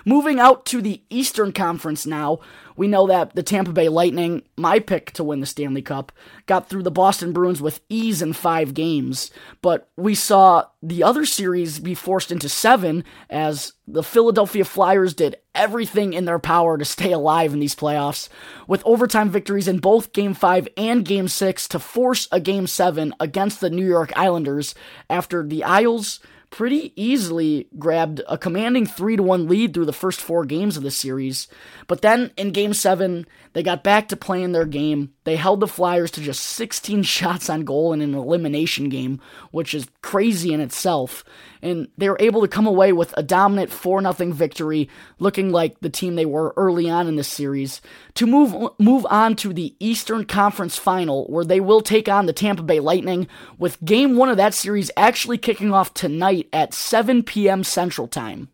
Moving 0.04 0.40
out 0.40 0.64
to 0.66 0.80
the 0.80 1.02
Eastern 1.10 1.52
Conference 1.52 2.06
now, 2.06 2.40
we 2.76 2.88
know 2.88 3.06
that 3.08 3.34
the 3.34 3.42
Tampa 3.42 3.72
Bay 3.72 3.88
Lightning, 3.88 4.42
my 4.56 4.78
pick 4.78 5.12
to 5.12 5.24
win 5.24 5.40
the 5.40 5.46
Stanley 5.46 5.82
Cup, 5.82 6.12
got 6.46 6.68
through 6.68 6.82
the 6.82 6.90
Boston 6.90 7.32
Bruins 7.32 7.60
with 7.60 7.80
ease 7.88 8.22
in 8.22 8.32
five 8.32 8.72
games. 8.72 9.30
But 9.60 9.90
we 9.96 10.14
saw 10.14 10.64
the 10.82 11.02
other 11.02 11.26
series 11.26 11.78
be 11.78 11.94
forced 11.94 12.32
into 12.32 12.48
seven 12.48 13.04
as 13.28 13.74
the 13.86 14.02
Philadelphia 14.02 14.64
Flyers 14.64 15.12
did 15.12 15.36
everything 15.54 16.12
in 16.12 16.24
their 16.24 16.38
power 16.38 16.78
to 16.78 16.84
stay 16.84 17.12
alive 17.12 17.52
in 17.52 17.60
these 17.60 17.74
playoffs, 17.74 18.28
with 18.66 18.82
overtime 18.86 19.28
victories 19.28 19.68
in 19.68 19.78
both 19.78 20.12
Game 20.12 20.32
5 20.32 20.68
and 20.76 21.04
Game 21.04 21.28
6 21.28 21.68
to 21.68 21.78
force 21.78 22.28
a 22.32 22.40
Game 22.40 22.66
7 22.66 23.12
against 23.20 23.60
the 23.60 23.70
New 23.70 23.86
York 23.86 24.12
Islanders 24.16 24.74
after 25.10 25.46
the 25.46 25.64
Isles 25.64 26.20
pretty 26.50 26.92
easily 27.00 27.68
grabbed 27.78 28.20
a 28.28 28.36
commanding 28.36 28.84
3 28.84 29.16
to 29.16 29.22
1 29.22 29.48
lead 29.48 29.72
through 29.72 29.86
the 29.86 29.92
first 29.92 30.20
4 30.20 30.44
games 30.44 30.76
of 30.76 30.82
the 30.82 30.90
series. 30.90 31.48
But 31.86 32.02
then 32.02 32.32
in 32.36 32.50
game 32.50 32.74
7, 32.74 33.26
they 33.52 33.62
got 33.62 33.82
back 33.82 34.08
to 34.08 34.16
playing 34.16 34.52
their 34.52 34.64
game. 34.64 35.12
They 35.24 35.36
held 35.36 35.60
the 35.60 35.66
Flyers 35.66 36.10
to 36.12 36.20
just 36.20 36.40
16 36.40 37.02
shots 37.04 37.48
on 37.48 37.64
goal 37.64 37.92
in 37.92 38.00
an 38.00 38.14
elimination 38.14 38.88
game, 38.88 39.20
which 39.50 39.74
is 39.74 39.88
crazy 40.02 40.52
in 40.52 40.60
itself. 40.60 41.24
And 41.62 41.88
they 41.98 42.08
were 42.08 42.16
able 42.20 42.40
to 42.40 42.48
come 42.48 42.66
away 42.66 42.92
with 42.92 43.12
a 43.16 43.22
dominant 43.22 43.70
4 43.70 44.00
0 44.00 44.32
victory, 44.32 44.88
looking 45.18 45.50
like 45.50 45.80
the 45.80 45.90
team 45.90 46.14
they 46.14 46.24
were 46.24 46.54
early 46.56 46.88
on 46.88 47.06
in 47.06 47.16
this 47.16 47.28
series, 47.28 47.82
to 48.14 48.26
move 48.26 48.70
move 48.78 49.06
on 49.10 49.36
to 49.36 49.52
the 49.52 49.74
Eastern 49.78 50.24
Conference 50.24 50.78
Final, 50.78 51.26
where 51.26 51.44
they 51.44 51.60
will 51.60 51.82
take 51.82 52.08
on 52.08 52.24
the 52.24 52.32
Tampa 52.32 52.62
Bay 52.62 52.80
Lightning, 52.80 53.28
with 53.58 53.84
game 53.84 54.16
one 54.16 54.30
of 54.30 54.38
that 54.38 54.54
series 54.54 54.90
actually 54.96 55.36
kicking 55.36 55.72
off 55.74 55.92
tonight 55.92 56.39
at 56.52 56.74
7 56.74 57.22
p.m. 57.22 57.64
Central 57.64 58.08
Time. 58.08 58.48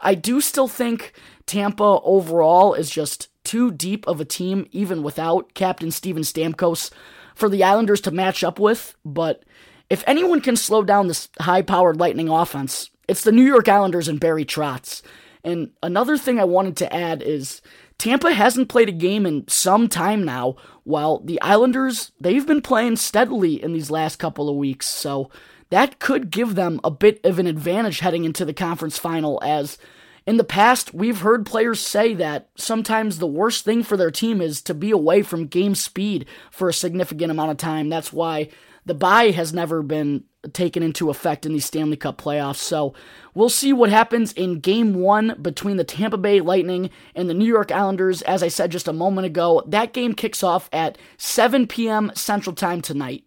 I 0.00 0.14
do 0.14 0.40
still 0.40 0.68
think 0.68 1.12
Tampa 1.46 2.00
overall 2.02 2.74
is 2.74 2.90
just 2.90 3.28
too 3.44 3.70
deep 3.70 4.06
of 4.06 4.20
a 4.20 4.24
team, 4.24 4.66
even 4.72 5.02
without 5.02 5.54
Captain 5.54 5.90
Steven 5.90 6.22
Stamkos, 6.22 6.90
for 7.34 7.48
the 7.48 7.64
Islanders 7.64 8.00
to 8.02 8.10
match 8.10 8.44
up 8.44 8.58
with. 8.58 8.94
But 9.04 9.44
if 9.88 10.04
anyone 10.06 10.40
can 10.40 10.56
slow 10.56 10.82
down 10.82 11.08
this 11.08 11.28
high 11.40 11.62
powered 11.62 11.98
Lightning 11.98 12.28
offense, 12.28 12.90
it's 13.08 13.24
the 13.24 13.32
New 13.32 13.44
York 13.44 13.68
Islanders 13.68 14.08
and 14.08 14.20
Barry 14.20 14.44
Trotz. 14.44 15.02
And 15.42 15.70
another 15.82 16.18
thing 16.18 16.38
I 16.38 16.44
wanted 16.44 16.76
to 16.78 16.94
add 16.94 17.22
is 17.22 17.62
Tampa 17.98 18.32
hasn't 18.32 18.68
played 18.68 18.88
a 18.88 18.92
game 18.92 19.26
in 19.26 19.48
some 19.48 19.88
time 19.88 20.24
now, 20.24 20.56
while 20.84 21.20
the 21.20 21.40
Islanders, 21.40 22.12
they've 22.20 22.46
been 22.46 22.62
playing 22.62 22.96
steadily 22.96 23.62
in 23.62 23.72
these 23.72 23.90
last 23.90 24.16
couple 24.16 24.48
of 24.48 24.56
weeks. 24.56 24.86
So 24.86 25.30
that 25.70 25.98
could 25.98 26.30
give 26.30 26.54
them 26.54 26.80
a 26.84 26.90
bit 26.90 27.24
of 27.24 27.38
an 27.38 27.46
advantage 27.46 28.00
heading 28.00 28.24
into 28.24 28.44
the 28.44 28.54
conference 28.54 28.98
final 28.98 29.40
as 29.42 29.78
in 30.26 30.36
the 30.36 30.44
past, 30.44 30.92
we've 30.92 31.20
heard 31.20 31.46
players 31.46 31.80
say 31.80 32.14
that 32.14 32.50
sometimes 32.54 33.18
the 33.18 33.26
worst 33.26 33.64
thing 33.64 33.82
for 33.82 33.96
their 33.96 34.10
team 34.10 34.40
is 34.40 34.60
to 34.62 34.74
be 34.74 34.90
away 34.90 35.22
from 35.22 35.46
game 35.46 35.74
speed 35.74 36.26
for 36.50 36.68
a 36.68 36.74
significant 36.74 37.30
amount 37.30 37.50
of 37.50 37.56
time. 37.56 37.88
That's 37.88 38.12
why 38.12 38.48
the 38.84 38.94
bye 38.94 39.30
has 39.30 39.52
never 39.52 39.82
been 39.82 40.24
taken 40.52 40.82
into 40.82 41.10
effect 41.10 41.44
in 41.44 41.52
these 41.52 41.66
Stanley 41.66 41.96
Cup 41.96 42.20
playoffs. 42.20 42.56
So 42.56 42.94
we'll 43.34 43.48
see 43.48 43.72
what 43.72 43.90
happens 43.90 44.32
in 44.32 44.60
game 44.60 44.94
one 44.94 45.36
between 45.40 45.76
the 45.76 45.84
Tampa 45.84 46.16
Bay 46.16 46.40
Lightning 46.40 46.90
and 47.14 47.28
the 47.28 47.34
New 47.34 47.46
York 47.46 47.72
Islanders. 47.72 48.22
As 48.22 48.42
I 48.42 48.48
said 48.48 48.70
just 48.70 48.88
a 48.88 48.92
moment 48.92 49.26
ago, 49.26 49.62
that 49.66 49.92
game 49.92 50.14
kicks 50.14 50.42
off 50.42 50.68
at 50.72 50.96
7 51.18 51.66
p.m. 51.66 52.12
Central 52.14 52.54
Time 52.54 52.80
tonight. 52.80 53.24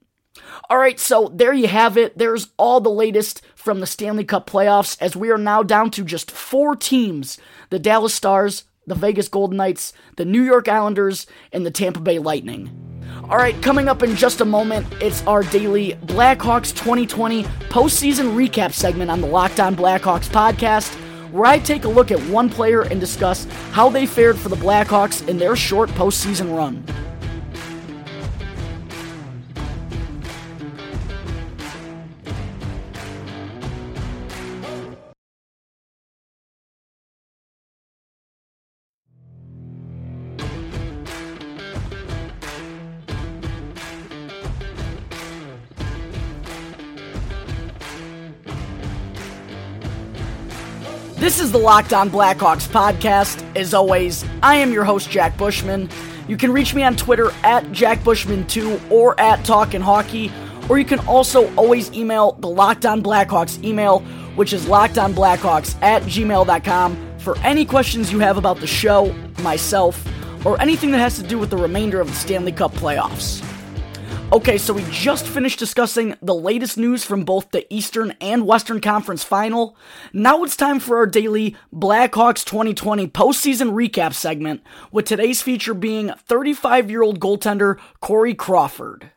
All 0.70 0.78
right, 0.78 1.00
so 1.00 1.32
there 1.34 1.54
you 1.54 1.68
have 1.68 1.98
it. 1.98 2.18
There's 2.18 2.50
all 2.58 2.80
the 2.82 2.90
latest 2.90 3.42
from 3.56 3.80
the 3.80 3.88
Stanley 3.88 4.24
Cup 4.24 4.50
playoffs 4.50 4.98
as 5.00 5.16
we 5.16 5.30
are 5.30 5.38
now 5.38 5.64
down 5.64 5.92
to 5.92 6.04
just 6.04 6.32
four 6.32 6.76
teams 6.76 7.38
the 7.70 7.80
Dallas 7.80 8.14
Stars, 8.14 8.66
the 8.86 8.96
Vegas 8.96 9.30
Golden 9.30 9.58
Knights, 9.58 9.94
the 10.18 10.26
New 10.26 10.42
York 10.42 10.68
Islanders, 10.68 11.26
and 11.52 11.66
the 11.66 11.72
Tampa 11.72 12.00
Bay 12.00 12.20
Lightning. 12.20 12.70
All 13.30 13.38
right, 13.38 13.60
coming 13.62 13.88
up 13.88 14.04
in 14.04 14.16
just 14.16 14.42
a 14.42 14.46
moment, 14.46 14.86
it's 15.02 15.26
our 15.26 15.44
daily 15.44 15.94
Blackhawks 16.06 16.76
2020 16.76 17.44
postseason 17.70 18.36
recap 18.36 18.74
segment 18.74 19.10
on 19.10 19.22
the 19.22 19.28
Locked 19.28 19.60
On 19.60 19.76
Blackhawks 19.76 20.28
podcast, 20.28 20.94
where 21.32 21.46
I 21.46 21.60
take 21.60 21.86
a 21.86 21.90
look 21.90 22.12
at 22.12 22.20
one 22.24 22.50
player 22.50 22.82
and 22.82 23.00
discuss 23.00 23.46
how 23.72 23.90
they 23.90 24.06
fared 24.06 24.38
for 24.38 24.50
the 24.50 24.58
Blackhawks 24.58 25.28
in 25.28 25.38
their 25.38 25.56
short 25.56 25.90
postseason 25.92 26.56
run. 26.56 26.84
This 51.24 51.40
is 51.40 51.54
the 51.54 51.58
Locked 51.58 51.94
On 51.94 52.10
Blackhawks 52.10 52.68
podcast. 52.68 53.42
As 53.56 53.74
always, 53.74 54.26
I 54.44 54.56
am 54.56 54.74
your 54.74 54.84
host, 54.84 55.10
Jack 55.10 55.38
Bushman. 55.38 55.90
You 56.28 56.36
can 56.36 56.52
reach 56.52 56.76
me 56.76 56.84
on 56.84 56.98
Twitter 56.98 57.32
at 57.46 57.64
JackBushman2 57.68 58.92
or 58.92 59.18
at 59.18 59.46
Talkin' 59.46 59.82
Hockey, 59.82 60.30
or 60.68 60.78
you 60.78 60.84
can 60.84 61.00
also 61.08 61.50
always 61.56 61.94
email 61.94 62.34
the 62.34 62.50
Locked 62.50 62.86
On 62.86 63.02
Blackhawks 63.02 63.64
email, 63.64 64.00
which 64.36 64.52
is 64.52 64.66
lockedonblackhawks 64.66 65.82
at 65.82 66.02
gmail.com 66.04 67.18
for 67.20 67.38
any 67.38 67.64
questions 67.64 68.12
you 68.12 68.20
have 68.20 68.36
about 68.36 68.60
the 68.60 68.68
show, 68.68 69.14
myself, 69.44 70.06
or 70.46 70.60
anything 70.60 70.92
that 70.92 71.00
has 71.00 71.16
to 71.16 71.24
do 71.24 71.40
with 71.40 71.52
the 71.52 71.58
remainder 71.58 72.02
of 72.02 72.08
the 72.10 72.16
Stanley 72.16 72.52
Cup 72.52 72.74
playoffs. 72.74 73.42
Okay, 74.34 74.58
so 74.58 74.74
we 74.74 74.84
just 74.90 75.28
finished 75.28 75.60
discussing 75.60 76.16
the 76.20 76.34
latest 76.34 76.76
news 76.76 77.06
from 77.06 77.24
both 77.24 77.52
the 77.52 77.72
Eastern 77.72 78.16
and 78.20 78.48
Western 78.48 78.82
Conference 78.82 79.24
final. 79.24 79.78
Now 80.12 80.44
it's 80.44 80.56
time 80.56 80.80
for 80.80 80.98
our 80.98 81.06
daily 81.06 81.56
Blackhawks 81.72 82.44
2020 82.44 83.10
postseason 83.10 83.74
recap 83.74 84.16
segment, 84.16 84.64
with 84.92 85.06
today's 85.06 85.44
feature 85.44 85.76
being 85.76 86.12
35 86.18 86.90
year 86.90 87.04
old 87.04 87.20
goaltender 87.20 87.78
Corey 88.02 88.34
Crawford. 88.34 89.12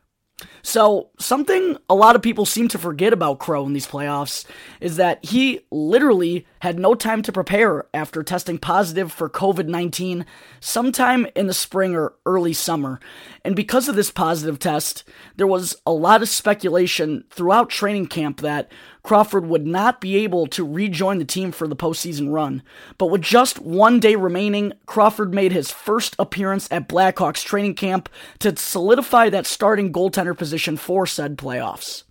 So, 0.63 1.09
something 1.19 1.79
a 1.89 1.95
lot 1.95 2.15
of 2.15 2.23
people 2.23 2.45
seem 2.45 2.69
to 2.69 2.79
forget 2.79 3.13
about 3.13 3.39
Crow 3.39 3.65
in 3.65 3.73
these 3.73 3.87
playoffs 3.87 4.45
is 4.81 4.97
that 4.97 5.25
he 5.25 5.61
literally 5.71 6.47
had 6.61 6.79
no 6.79 6.95
time 6.95 7.23
to 7.23 7.33
prepare 7.33 7.87
after 7.95 8.23
testing 8.23 8.59
positive 8.59 9.11
for 9.11 9.31
COVID 9.31 9.67
19 9.67 10.27
sometime 10.61 11.27
in 11.35 11.47
the 11.47 11.55
spring 11.55 11.95
or 11.95 12.15
early 12.27 12.53
summer. 12.53 13.01
And 13.45 13.57
because 13.57 13.89
of 13.89 13.97
this 13.97 14.11
positive 14.11 14.59
test, 14.59 15.05
there 15.37 15.47
was 15.47 15.77
a 15.87 15.93
lot 15.93 16.21
of 16.21 16.29
speculation 16.29 17.25
throughout 17.31 17.71
training 17.71 18.09
camp 18.09 18.41
that 18.43 18.71
Crawford 19.07 19.47
would 19.47 19.69
not 19.69 20.01
be 20.01 20.17
able 20.17 20.49
to 20.49 20.67
rejoin 20.67 21.19
the 21.19 21.25
team 21.25 21.53
for 21.53 21.69
the 21.69 21.77
postseason 21.77 22.33
run. 22.33 22.61
But 22.99 23.07
with 23.07 23.23
just 23.23 23.61
one 23.61 24.01
day 24.01 24.17
remaining, 24.17 24.73
Crawford 24.87 25.33
made 25.33 25.53
his 25.53 25.71
first 25.71 26.17
appearance 26.19 26.67
at 26.73 26.89
Blackhawks 26.89 27.45
training 27.45 27.75
camp 27.75 28.09
to 28.41 28.57
solidify 28.57 29.31
that 29.31 29.47
starting 29.47 29.93
goaltender 29.93 30.37
position 30.37 30.77
for 30.77 31.07
said 31.07 31.39
playoffs. 31.39 32.03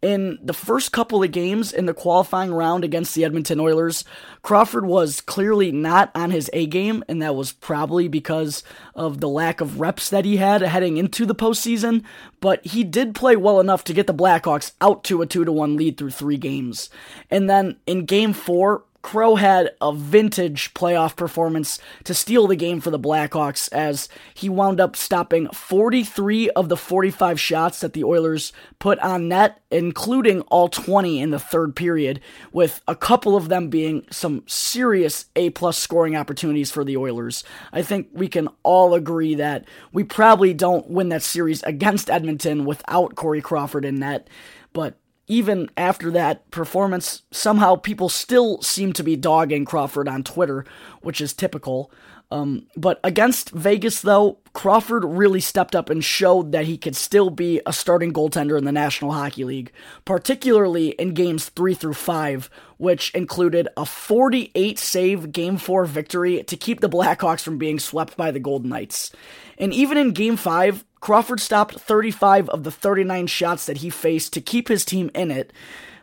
In 0.00 0.38
the 0.42 0.52
first 0.52 0.92
couple 0.92 1.22
of 1.22 1.32
games 1.32 1.72
in 1.72 1.86
the 1.86 1.94
qualifying 1.94 2.52
round 2.52 2.84
against 2.84 3.14
the 3.14 3.24
Edmonton 3.24 3.60
Oilers, 3.60 4.04
Crawford 4.42 4.86
was 4.86 5.20
clearly 5.20 5.72
not 5.72 6.10
on 6.14 6.30
his 6.30 6.48
A 6.52 6.66
game, 6.66 7.02
and 7.08 7.20
that 7.22 7.34
was 7.34 7.52
probably 7.52 8.08
because 8.08 8.62
of 8.94 9.20
the 9.20 9.28
lack 9.28 9.60
of 9.60 9.80
reps 9.80 10.10
that 10.10 10.24
he 10.24 10.36
had 10.36 10.62
heading 10.62 10.96
into 10.96 11.26
the 11.26 11.34
postseason. 11.34 12.04
But 12.40 12.64
he 12.66 12.84
did 12.84 13.14
play 13.14 13.36
well 13.36 13.60
enough 13.60 13.84
to 13.84 13.92
get 13.92 14.06
the 14.06 14.14
Blackhawks 14.14 14.72
out 14.80 15.04
to 15.04 15.22
a 15.22 15.26
2 15.26 15.44
to 15.44 15.52
1 15.52 15.76
lead 15.76 15.96
through 15.96 16.10
three 16.10 16.36
games. 16.36 16.90
And 17.30 17.50
then 17.50 17.76
in 17.86 18.04
game 18.04 18.32
four, 18.32 18.84
Crow 19.02 19.36
had 19.36 19.70
a 19.80 19.92
vintage 19.92 20.74
playoff 20.74 21.16
performance 21.16 21.78
to 22.04 22.12
steal 22.12 22.46
the 22.46 22.56
game 22.56 22.80
for 22.80 22.90
the 22.90 22.98
Blackhawks 22.98 23.72
as 23.72 24.08
he 24.34 24.48
wound 24.48 24.80
up 24.80 24.96
stopping 24.96 25.48
43 25.50 26.50
of 26.50 26.68
the 26.68 26.76
45 26.76 27.40
shots 27.40 27.80
that 27.80 27.92
the 27.92 28.04
Oilers 28.04 28.52
put 28.78 28.98
on 28.98 29.28
net, 29.28 29.60
including 29.70 30.40
all 30.42 30.68
20 30.68 31.20
in 31.20 31.30
the 31.30 31.38
third 31.38 31.76
period, 31.76 32.20
with 32.52 32.82
a 32.88 32.96
couple 32.96 33.36
of 33.36 33.48
them 33.48 33.68
being 33.68 34.04
some 34.10 34.42
serious 34.46 35.26
A 35.36 35.50
plus 35.50 35.78
scoring 35.78 36.16
opportunities 36.16 36.70
for 36.70 36.84
the 36.84 36.96
Oilers. 36.96 37.44
I 37.72 37.82
think 37.82 38.08
we 38.12 38.28
can 38.28 38.48
all 38.62 38.94
agree 38.94 39.36
that 39.36 39.64
we 39.92 40.02
probably 40.02 40.52
don't 40.54 40.90
win 40.90 41.08
that 41.10 41.22
series 41.22 41.62
against 41.62 42.10
Edmonton 42.10 42.64
without 42.64 43.14
Corey 43.14 43.40
Crawford 43.40 43.84
in 43.84 44.00
net, 44.00 44.28
but 44.72 44.98
even 45.28 45.70
after 45.76 46.10
that 46.10 46.50
performance, 46.50 47.22
somehow 47.30 47.76
people 47.76 48.08
still 48.08 48.60
seem 48.62 48.92
to 48.94 49.02
be 49.02 49.14
dogging 49.14 49.64
Crawford 49.64 50.08
on 50.08 50.24
Twitter, 50.24 50.64
which 51.02 51.20
is 51.20 51.32
typical. 51.32 51.92
Um, 52.30 52.66
but 52.76 53.00
against 53.04 53.50
Vegas, 53.50 54.02
though, 54.02 54.38
Crawford 54.52 55.04
really 55.04 55.40
stepped 55.40 55.74
up 55.74 55.88
and 55.88 56.04
showed 56.04 56.52
that 56.52 56.66
he 56.66 56.76
could 56.76 56.96
still 56.96 57.30
be 57.30 57.60
a 57.64 57.72
starting 57.72 58.12
goaltender 58.12 58.58
in 58.58 58.64
the 58.64 58.72
National 58.72 59.12
Hockey 59.12 59.44
League, 59.44 59.72
particularly 60.04 60.90
in 60.90 61.14
games 61.14 61.48
3 61.48 61.72
through 61.72 61.94
5, 61.94 62.50
which 62.76 63.10
included 63.14 63.68
a 63.76 63.86
48 63.86 64.78
save 64.78 65.32
Game 65.32 65.56
4 65.56 65.86
victory 65.86 66.42
to 66.42 66.56
keep 66.56 66.80
the 66.80 66.88
Blackhawks 66.88 67.40
from 67.40 67.56
being 67.56 67.78
swept 67.78 68.16
by 68.16 68.30
the 68.30 68.40
Golden 68.40 68.68
Knights. 68.68 69.10
And 69.56 69.72
even 69.72 69.96
in 69.96 70.10
Game 70.10 70.36
5, 70.36 70.84
Crawford 71.00 71.40
stopped 71.40 71.80
35 71.80 72.48
of 72.48 72.64
the 72.64 72.70
39 72.70 73.26
shots 73.26 73.66
that 73.66 73.78
he 73.78 73.90
faced 73.90 74.32
to 74.32 74.40
keep 74.40 74.68
his 74.68 74.84
team 74.84 75.10
in 75.14 75.30
it. 75.30 75.52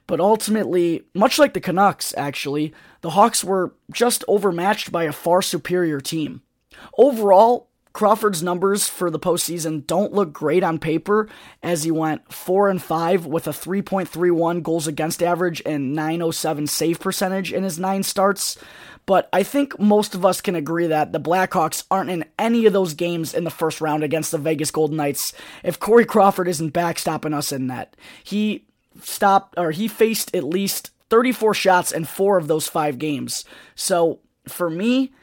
But 0.07 0.19
ultimately, 0.19 1.03
much 1.13 1.39
like 1.39 1.53
the 1.53 1.59
Canucks, 1.59 2.13
actually, 2.15 2.73
the 3.01 3.11
Hawks 3.11 3.43
were 3.43 3.73
just 3.91 4.23
overmatched 4.27 4.91
by 4.91 5.05
a 5.05 5.11
far 5.11 5.41
superior 5.41 5.99
team. 5.99 6.41
Overall, 6.97 7.69
Crawford's 7.95 8.43
numbers 8.43 8.89
for 8.89 9.09
the 9.09 9.17
postseason 9.17 9.87
don't 9.87 10.11
look 10.11 10.33
great 10.33 10.63
on 10.63 10.79
paper, 10.79 11.29
as 11.63 11.85
he 11.85 11.91
went 11.91 12.29
four 12.29 12.67
and 12.67 12.83
five 12.83 13.25
with 13.25 13.47
a 13.47 13.51
3.31 13.51 14.61
goals 14.61 14.85
against 14.85 15.23
average 15.23 15.61
and 15.65 15.95
907 15.95 16.67
save 16.67 16.99
percentage 16.99 17.53
in 17.53 17.63
his 17.63 17.79
nine 17.79 18.03
starts. 18.03 18.57
But 19.05 19.29
I 19.31 19.43
think 19.43 19.79
most 19.79 20.13
of 20.13 20.25
us 20.25 20.41
can 20.41 20.55
agree 20.55 20.87
that 20.87 21.13
the 21.13 21.21
Blackhawks 21.21 21.85
aren't 21.89 22.09
in 22.09 22.25
any 22.37 22.65
of 22.65 22.73
those 22.73 22.95
games 22.95 23.33
in 23.33 23.45
the 23.45 23.49
first 23.49 23.79
round 23.79 24.03
against 24.03 24.31
the 24.31 24.39
Vegas 24.39 24.71
Golden 24.71 24.97
Knights 24.97 25.31
if 25.63 25.79
Corey 25.79 26.03
Crawford 26.03 26.49
isn't 26.49 26.73
backstopping 26.73 27.33
us 27.33 27.53
in 27.53 27.67
net. 27.67 27.95
He 28.25 28.65
stopped 29.01 29.57
or 29.57 29.71
he 29.71 29.87
faced 29.87 30.35
at 30.35 30.43
least 30.43 30.91
34 31.09 31.53
shots 31.53 31.93
in 31.93 32.03
four 32.03 32.37
of 32.37 32.49
those 32.49 32.67
five 32.67 32.99
games. 32.99 33.45
So 33.73 34.19
for 34.49 34.69
me, 34.69 35.13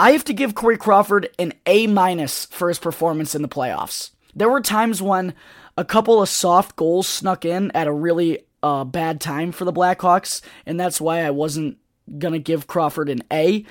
I 0.00 0.12
have 0.12 0.24
to 0.24 0.32
give 0.32 0.54
Corey 0.54 0.78
Crawford 0.78 1.28
an 1.38 1.52
A 1.66 1.86
minus 1.86 2.46
for 2.46 2.68
his 2.68 2.78
performance 2.78 3.34
in 3.34 3.42
the 3.42 3.48
playoffs. 3.48 4.12
There 4.34 4.48
were 4.48 4.62
times 4.62 5.02
when 5.02 5.34
a 5.76 5.84
couple 5.84 6.22
of 6.22 6.30
soft 6.30 6.74
goals 6.74 7.06
snuck 7.06 7.44
in 7.44 7.70
at 7.72 7.86
a 7.86 7.92
really 7.92 8.38
uh, 8.62 8.84
bad 8.84 9.20
time 9.20 9.52
for 9.52 9.66
the 9.66 9.74
Blackhawks, 9.74 10.40
and 10.64 10.80
that's 10.80 11.02
why 11.02 11.20
I 11.20 11.30
wasn't 11.30 11.76
going 12.18 12.32
to 12.32 12.38
give 12.38 12.66
Crawford 12.66 13.10
an 13.10 13.24
A. 13.30 13.66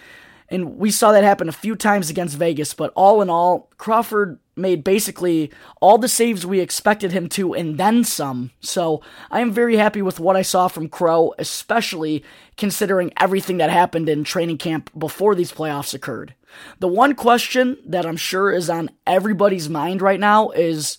And 0.49 0.77
we 0.77 0.91
saw 0.91 1.13
that 1.13 1.23
happen 1.23 1.49
a 1.49 1.51
few 1.51 1.75
times 1.75 2.11
against 2.11 2.37
Vegas, 2.37 2.75
but 2.75 2.93
all 2.95 3.23
in 3.23 3.31
all, 3.31 3.71
Crawford 3.79 4.37
made 4.59 4.83
basically 4.83 5.51
all 5.81 5.97
the 5.97 6.07
saves 6.07 6.45
we 6.45 6.59
expected 6.59 7.11
him 7.11 7.29
to 7.29 7.53
and 7.53 7.77
then 7.77 8.03
some. 8.03 8.51
So 8.59 9.01
I 9.31 9.39
am 9.39 9.51
very 9.51 9.77
happy 9.77 10.01
with 10.01 10.19
what 10.19 10.35
I 10.35 10.41
saw 10.41 10.67
from 10.67 10.89
Crow, 10.89 11.33
especially 11.37 12.23
considering 12.57 13.13
everything 13.17 13.57
that 13.57 13.69
happened 13.69 14.09
in 14.09 14.23
training 14.23 14.57
camp 14.57 14.89
before 14.97 15.35
these 15.35 15.51
playoffs 15.51 15.93
occurred. 15.93 16.35
The 16.79 16.87
one 16.87 17.15
question 17.15 17.77
that 17.85 18.05
I'm 18.05 18.17
sure 18.17 18.51
is 18.51 18.69
on 18.69 18.89
everybody's 19.07 19.69
mind 19.69 20.01
right 20.01 20.19
now 20.19 20.49
is 20.49 20.97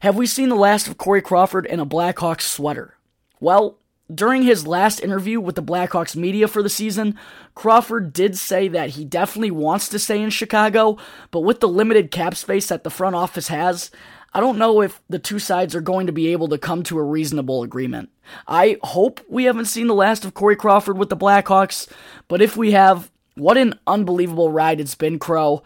have 0.00 0.16
we 0.16 0.26
seen 0.26 0.48
the 0.48 0.54
last 0.54 0.88
of 0.88 0.96
Corey 0.96 1.22
Crawford 1.22 1.66
in 1.66 1.80
a 1.80 1.86
Blackhawks 1.86 2.42
sweater? 2.42 2.94
Well, 3.40 3.79
during 4.14 4.42
his 4.42 4.66
last 4.66 5.00
interview 5.00 5.40
with 5.40 5.54
the 5.54 5.62
Blackhawks 5.62 6.16
media 6.16 6.48
for 6.48 6.62
the 6.62 6.70
season, 6.70 7.18
Crawford 7.54 8.12
did 8.12 8.36
say 8.38 8.68
that 8.68 8.90
he 8.90 9.04
definitely 9.04 9.50
wants 9.50 9.88
to 9.88 9.98
stay 9.98 10.20
in 10.20 10.30
Chicago, 10.30 10.96
but 11.30 11.40
with 11.40 11.60
the 11.60 11.68
limited 11.68 12.10
cap 12.10 12.34
space 12.34 12.68
that 12.68 12.84
the 12.84 12.90
front 12.90 13.14
office 13.14 13.48
has, 13.48 13.90
I 14.32 14.40
don't 14.40 14.58
know 14.58 14.80
if 14.80 15.00
the 15.08 15.18
two 15.18 15.38
sides 15.38 15.74
are 15.74 15.80
going 15.80 16.06
to 16.06 16.12
be 16.12 16.28
able 16.28 16.48
to 16.48 16.58
come 16.58 16.82
to 16.84 16.98
a 16.98 17.02
reasonable 17.02 17.62
agreement. 17.62 18.10
I 18.46 18.78
hope 18.82 19.20
we 19.28 19.44
haven't 19.44 19.64
seen 19.64 19.88
the 19.88 19.94
last 19.94 20.24
of 20.24 20.34
Corey 20.34 20.56
Crawford 20.56 20.98
with 20.98 21.08
the 21.08 21.16
Blackhawks, 21.16 21.88
but 22.28 22.40
if 22.40 22.56
we 22.56 22.72
have, 22.72 23.10
what 23.34 23.56
an 23.56 23.78
unbelievable 23.86 24.50
ride 24.50 24.80
it's 24.80 24.94
been, 24.94 25.18
Crow. 25.18 25.62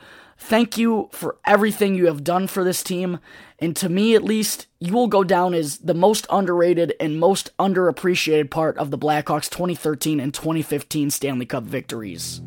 Thank 0.46 0.76
you 0.76 1.08
for 1.10 1.38
everything 1.46 1.94
you 1.94 2.04
have 2.04 2.22
done 2.22 2.48
for 2.48 2.64
this 2.64 2.82
team, 2.82 3.18
and 3.58 3.74
to 3.76 3.88
me, 3.88 4.14
at 4.14 4.22
least, 4.22 4.66
you 4.78 4.92
will 4.92 5.08
go 5.08 5.24
down 5.24 5.54
as 5.54 5.78
the 5.78 5.94
most 5.94 6.26
underrated 6.28 6.92
and 7.00 7.18
most 7.18 7.50
underappreciated 7.56 8.50
part 8.50 8.76
of 8.76 8.90
the 8.90 8.98
Blackhawks 8.98 9.48
2013 9.48 10.20
and 10.20 10.34
2015 10.34 11.10
Stanley 11.10 11.46
Cup 11.46 11.64
victories. 11.64 12.42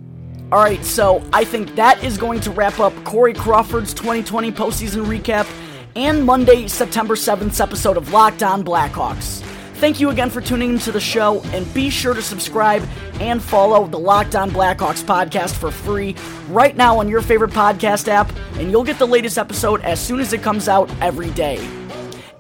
All 0.52 0.60
right, 0.60 0.86
so 0.86 1.24
I 1.34 1.44
think 1.44 1.74
that 1.76 2.04
is 2.04 2.20
going 2.20 2.40
to 2.42 2.52
wrap 2.52 2.80
up 2.80 2.94
Corey 3.04 3.34
Crawford's 3.34 3.96
2020 3.96 4.52
postseason 4.52 5.08
recap 5.08 5.52
and 5.96 6.24
Monday, 6.24 6.68
September 6.68 7.16
7th 7.16 7.60
episode 7.60 7.98
of 7.98 8.14
Locked 8.14 8.44
On 8.44 8.64
Blackhawks. 8.64 9.44
Thank 9.78 10.00
you 10.00 10.10
again 10.10 10.32
for 10.32 10.42
tuning 10.42 10.72
into 10.72 10.92
the 10.92 11.00
show, 11.00 11.40
and 11.54 11.72
be 11.72 11.92
sure 11.92 12.16
to 12.16 12.22
subscribe 12.22 12.84
and 13.20 13.40
follow 13.42 13.86
the 13.86 14.00
Locked 14.00 14.36
On 14.36 14.50
Blackhawks 14.50 15.04
podcast 15.04 15.56
for 15.56 15.70
free 15.70 16.16
right 16.50 16.76
now 16.76 16.98
on 17.00 17.08
your 17.08 17.22
favorite 17.22 17.52
podcast 17.52 18.08
app, 18.08 18.36
and 18.56 18.72
you'll 18.72 18.84
get 18.84 18.98
the 18.98 19.06
latest 19.06 19.38
episode 19.38 19.82
as 19.82 20.00
soon 20.00 20.20
as 20.20 20.34
it 20.34 20.42
comes 20.42 20.68
out 20.68 20.90
every 21.00 21.30
day. 21.30 21.60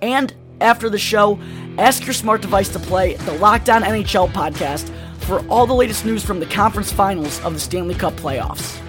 And 0.01 0.33
after 0.61 0.89
the 0.89 0.97
show, 0.97 1.39
ask 1.77 2.07
your 2.07 2.15
smart 2.15 2.41
device 2.41 2.69
to 2.69 2.79
play 2.79 3.13
the 3.13 3.33
Locked 3.33 3.69
On 3.69 3.83
NHL 3.83 4.29
podcast 4.29 4.89
for 5.19 5.47
all 5.47 5.67
the 5.67 5.75
latest 5.75 6.05
news 6.05 6.23
from 6.23 6.39
the 6.39 6.47
conference 6.47 6.91
finals 6.91 7.39
of 7.43 7.53
the 7.53 7.59
Stanley 7.59 7.93
Cup 7.93 8.13
playoffs. 8.13 8.79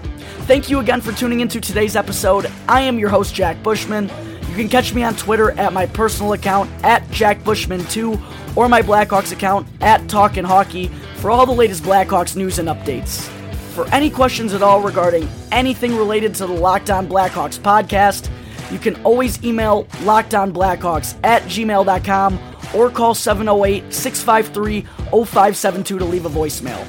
Thank 0.47 0.71
you 0.71 0.79
again 0.79 1.03
for 1.03 1.13
tuning 1.13 1.41
into 1.41 1.61
today's 1.61 1.97
episode. 1.97 2.51
I 2.67 2.81
am 2.81 2.99
your 2.99 3.11
host, 3.11 3.35
Jack 3.35 3.63
Bushman. 3.63 4.11
You 4.49 4.55
can 4.55 4.71
catch 4.71 4.95
me 4.95 5.03
on 5.03 5.15
Twitter 5.17 5.51
at 5.53 5.75
my 5.75 5.85
personal 5.85 6.33
account 6.33 6.71
at 6.83 7.07
JackBushman2 7.09 8.38
or 8.59 8.69
my 8.69 8.83
Blackhawks 8.83 9.31
account 9.31 9.69
at 9.81 10.09
Talkin' 10.09 10.45
Hockey 10.45 10.89
for 11.19 11.31
all 11.31 11.47
the 11.47 11.53
latest 11.53 11.85
Blackhawks 11.85 12.35
news 12.35 12.59
and 12.59 12.69
updates. 12.69 13.29
For 13.73 13.87
any 13.95 14.11
questions 14.11 14.53
at 14.53 14.65
all 14.65 14.81
regarding 14.81 15.29
anything 15.53 15.97
related 15.97 16.35
to 16.35 16.47
the 16.49 16.53
Locked 16.53 16.91
On 16.91 17.07
Blackhawks 17.07 17.57
podcast, 17.57 18.29
you 18.73 18.81
can 18.81 19.01
always 19.05 19.45
email 19.45 19.85
lockedonblackhawks 20.03 21.17
at 21.23 21.43
gmail.com 21.43 22.41
or 22.75 22.91
call 22.91 23.15
708 23.15 23.95
653 23.95 24.81
0572 24.81 25.99
to 26.01 26.05
leave 26.05 26.27
a 26.27 26.29
voicemail. 26.29 26.85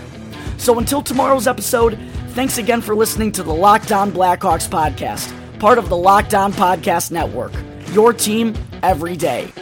So 0.59 0.79
until 0.79 1.03
tomorrow's 1.03 1.45
episode, 1.45 1.99
thanks 2.29 2.57
again 2.57 2.81
for 2.81 2.95
listening 2.95 3.31
to 3.33 3.43
the 3.43 3.53
Locked 3.53 3.91
On 3.91 4.11
Blackhawks 4.11 4.67
podcast, 4.67 5.31
part 5.59 5.77
of 5.77 5.87
the 5.89 5.97
Locked 5.97 6.33
On 6.33 6.51
Podcast 6.51 7.11
Network. 7.11 7.53
Your 7.91 8.11
team 8.11 8.55
every 8.81 9.15
day. 9.15 9.53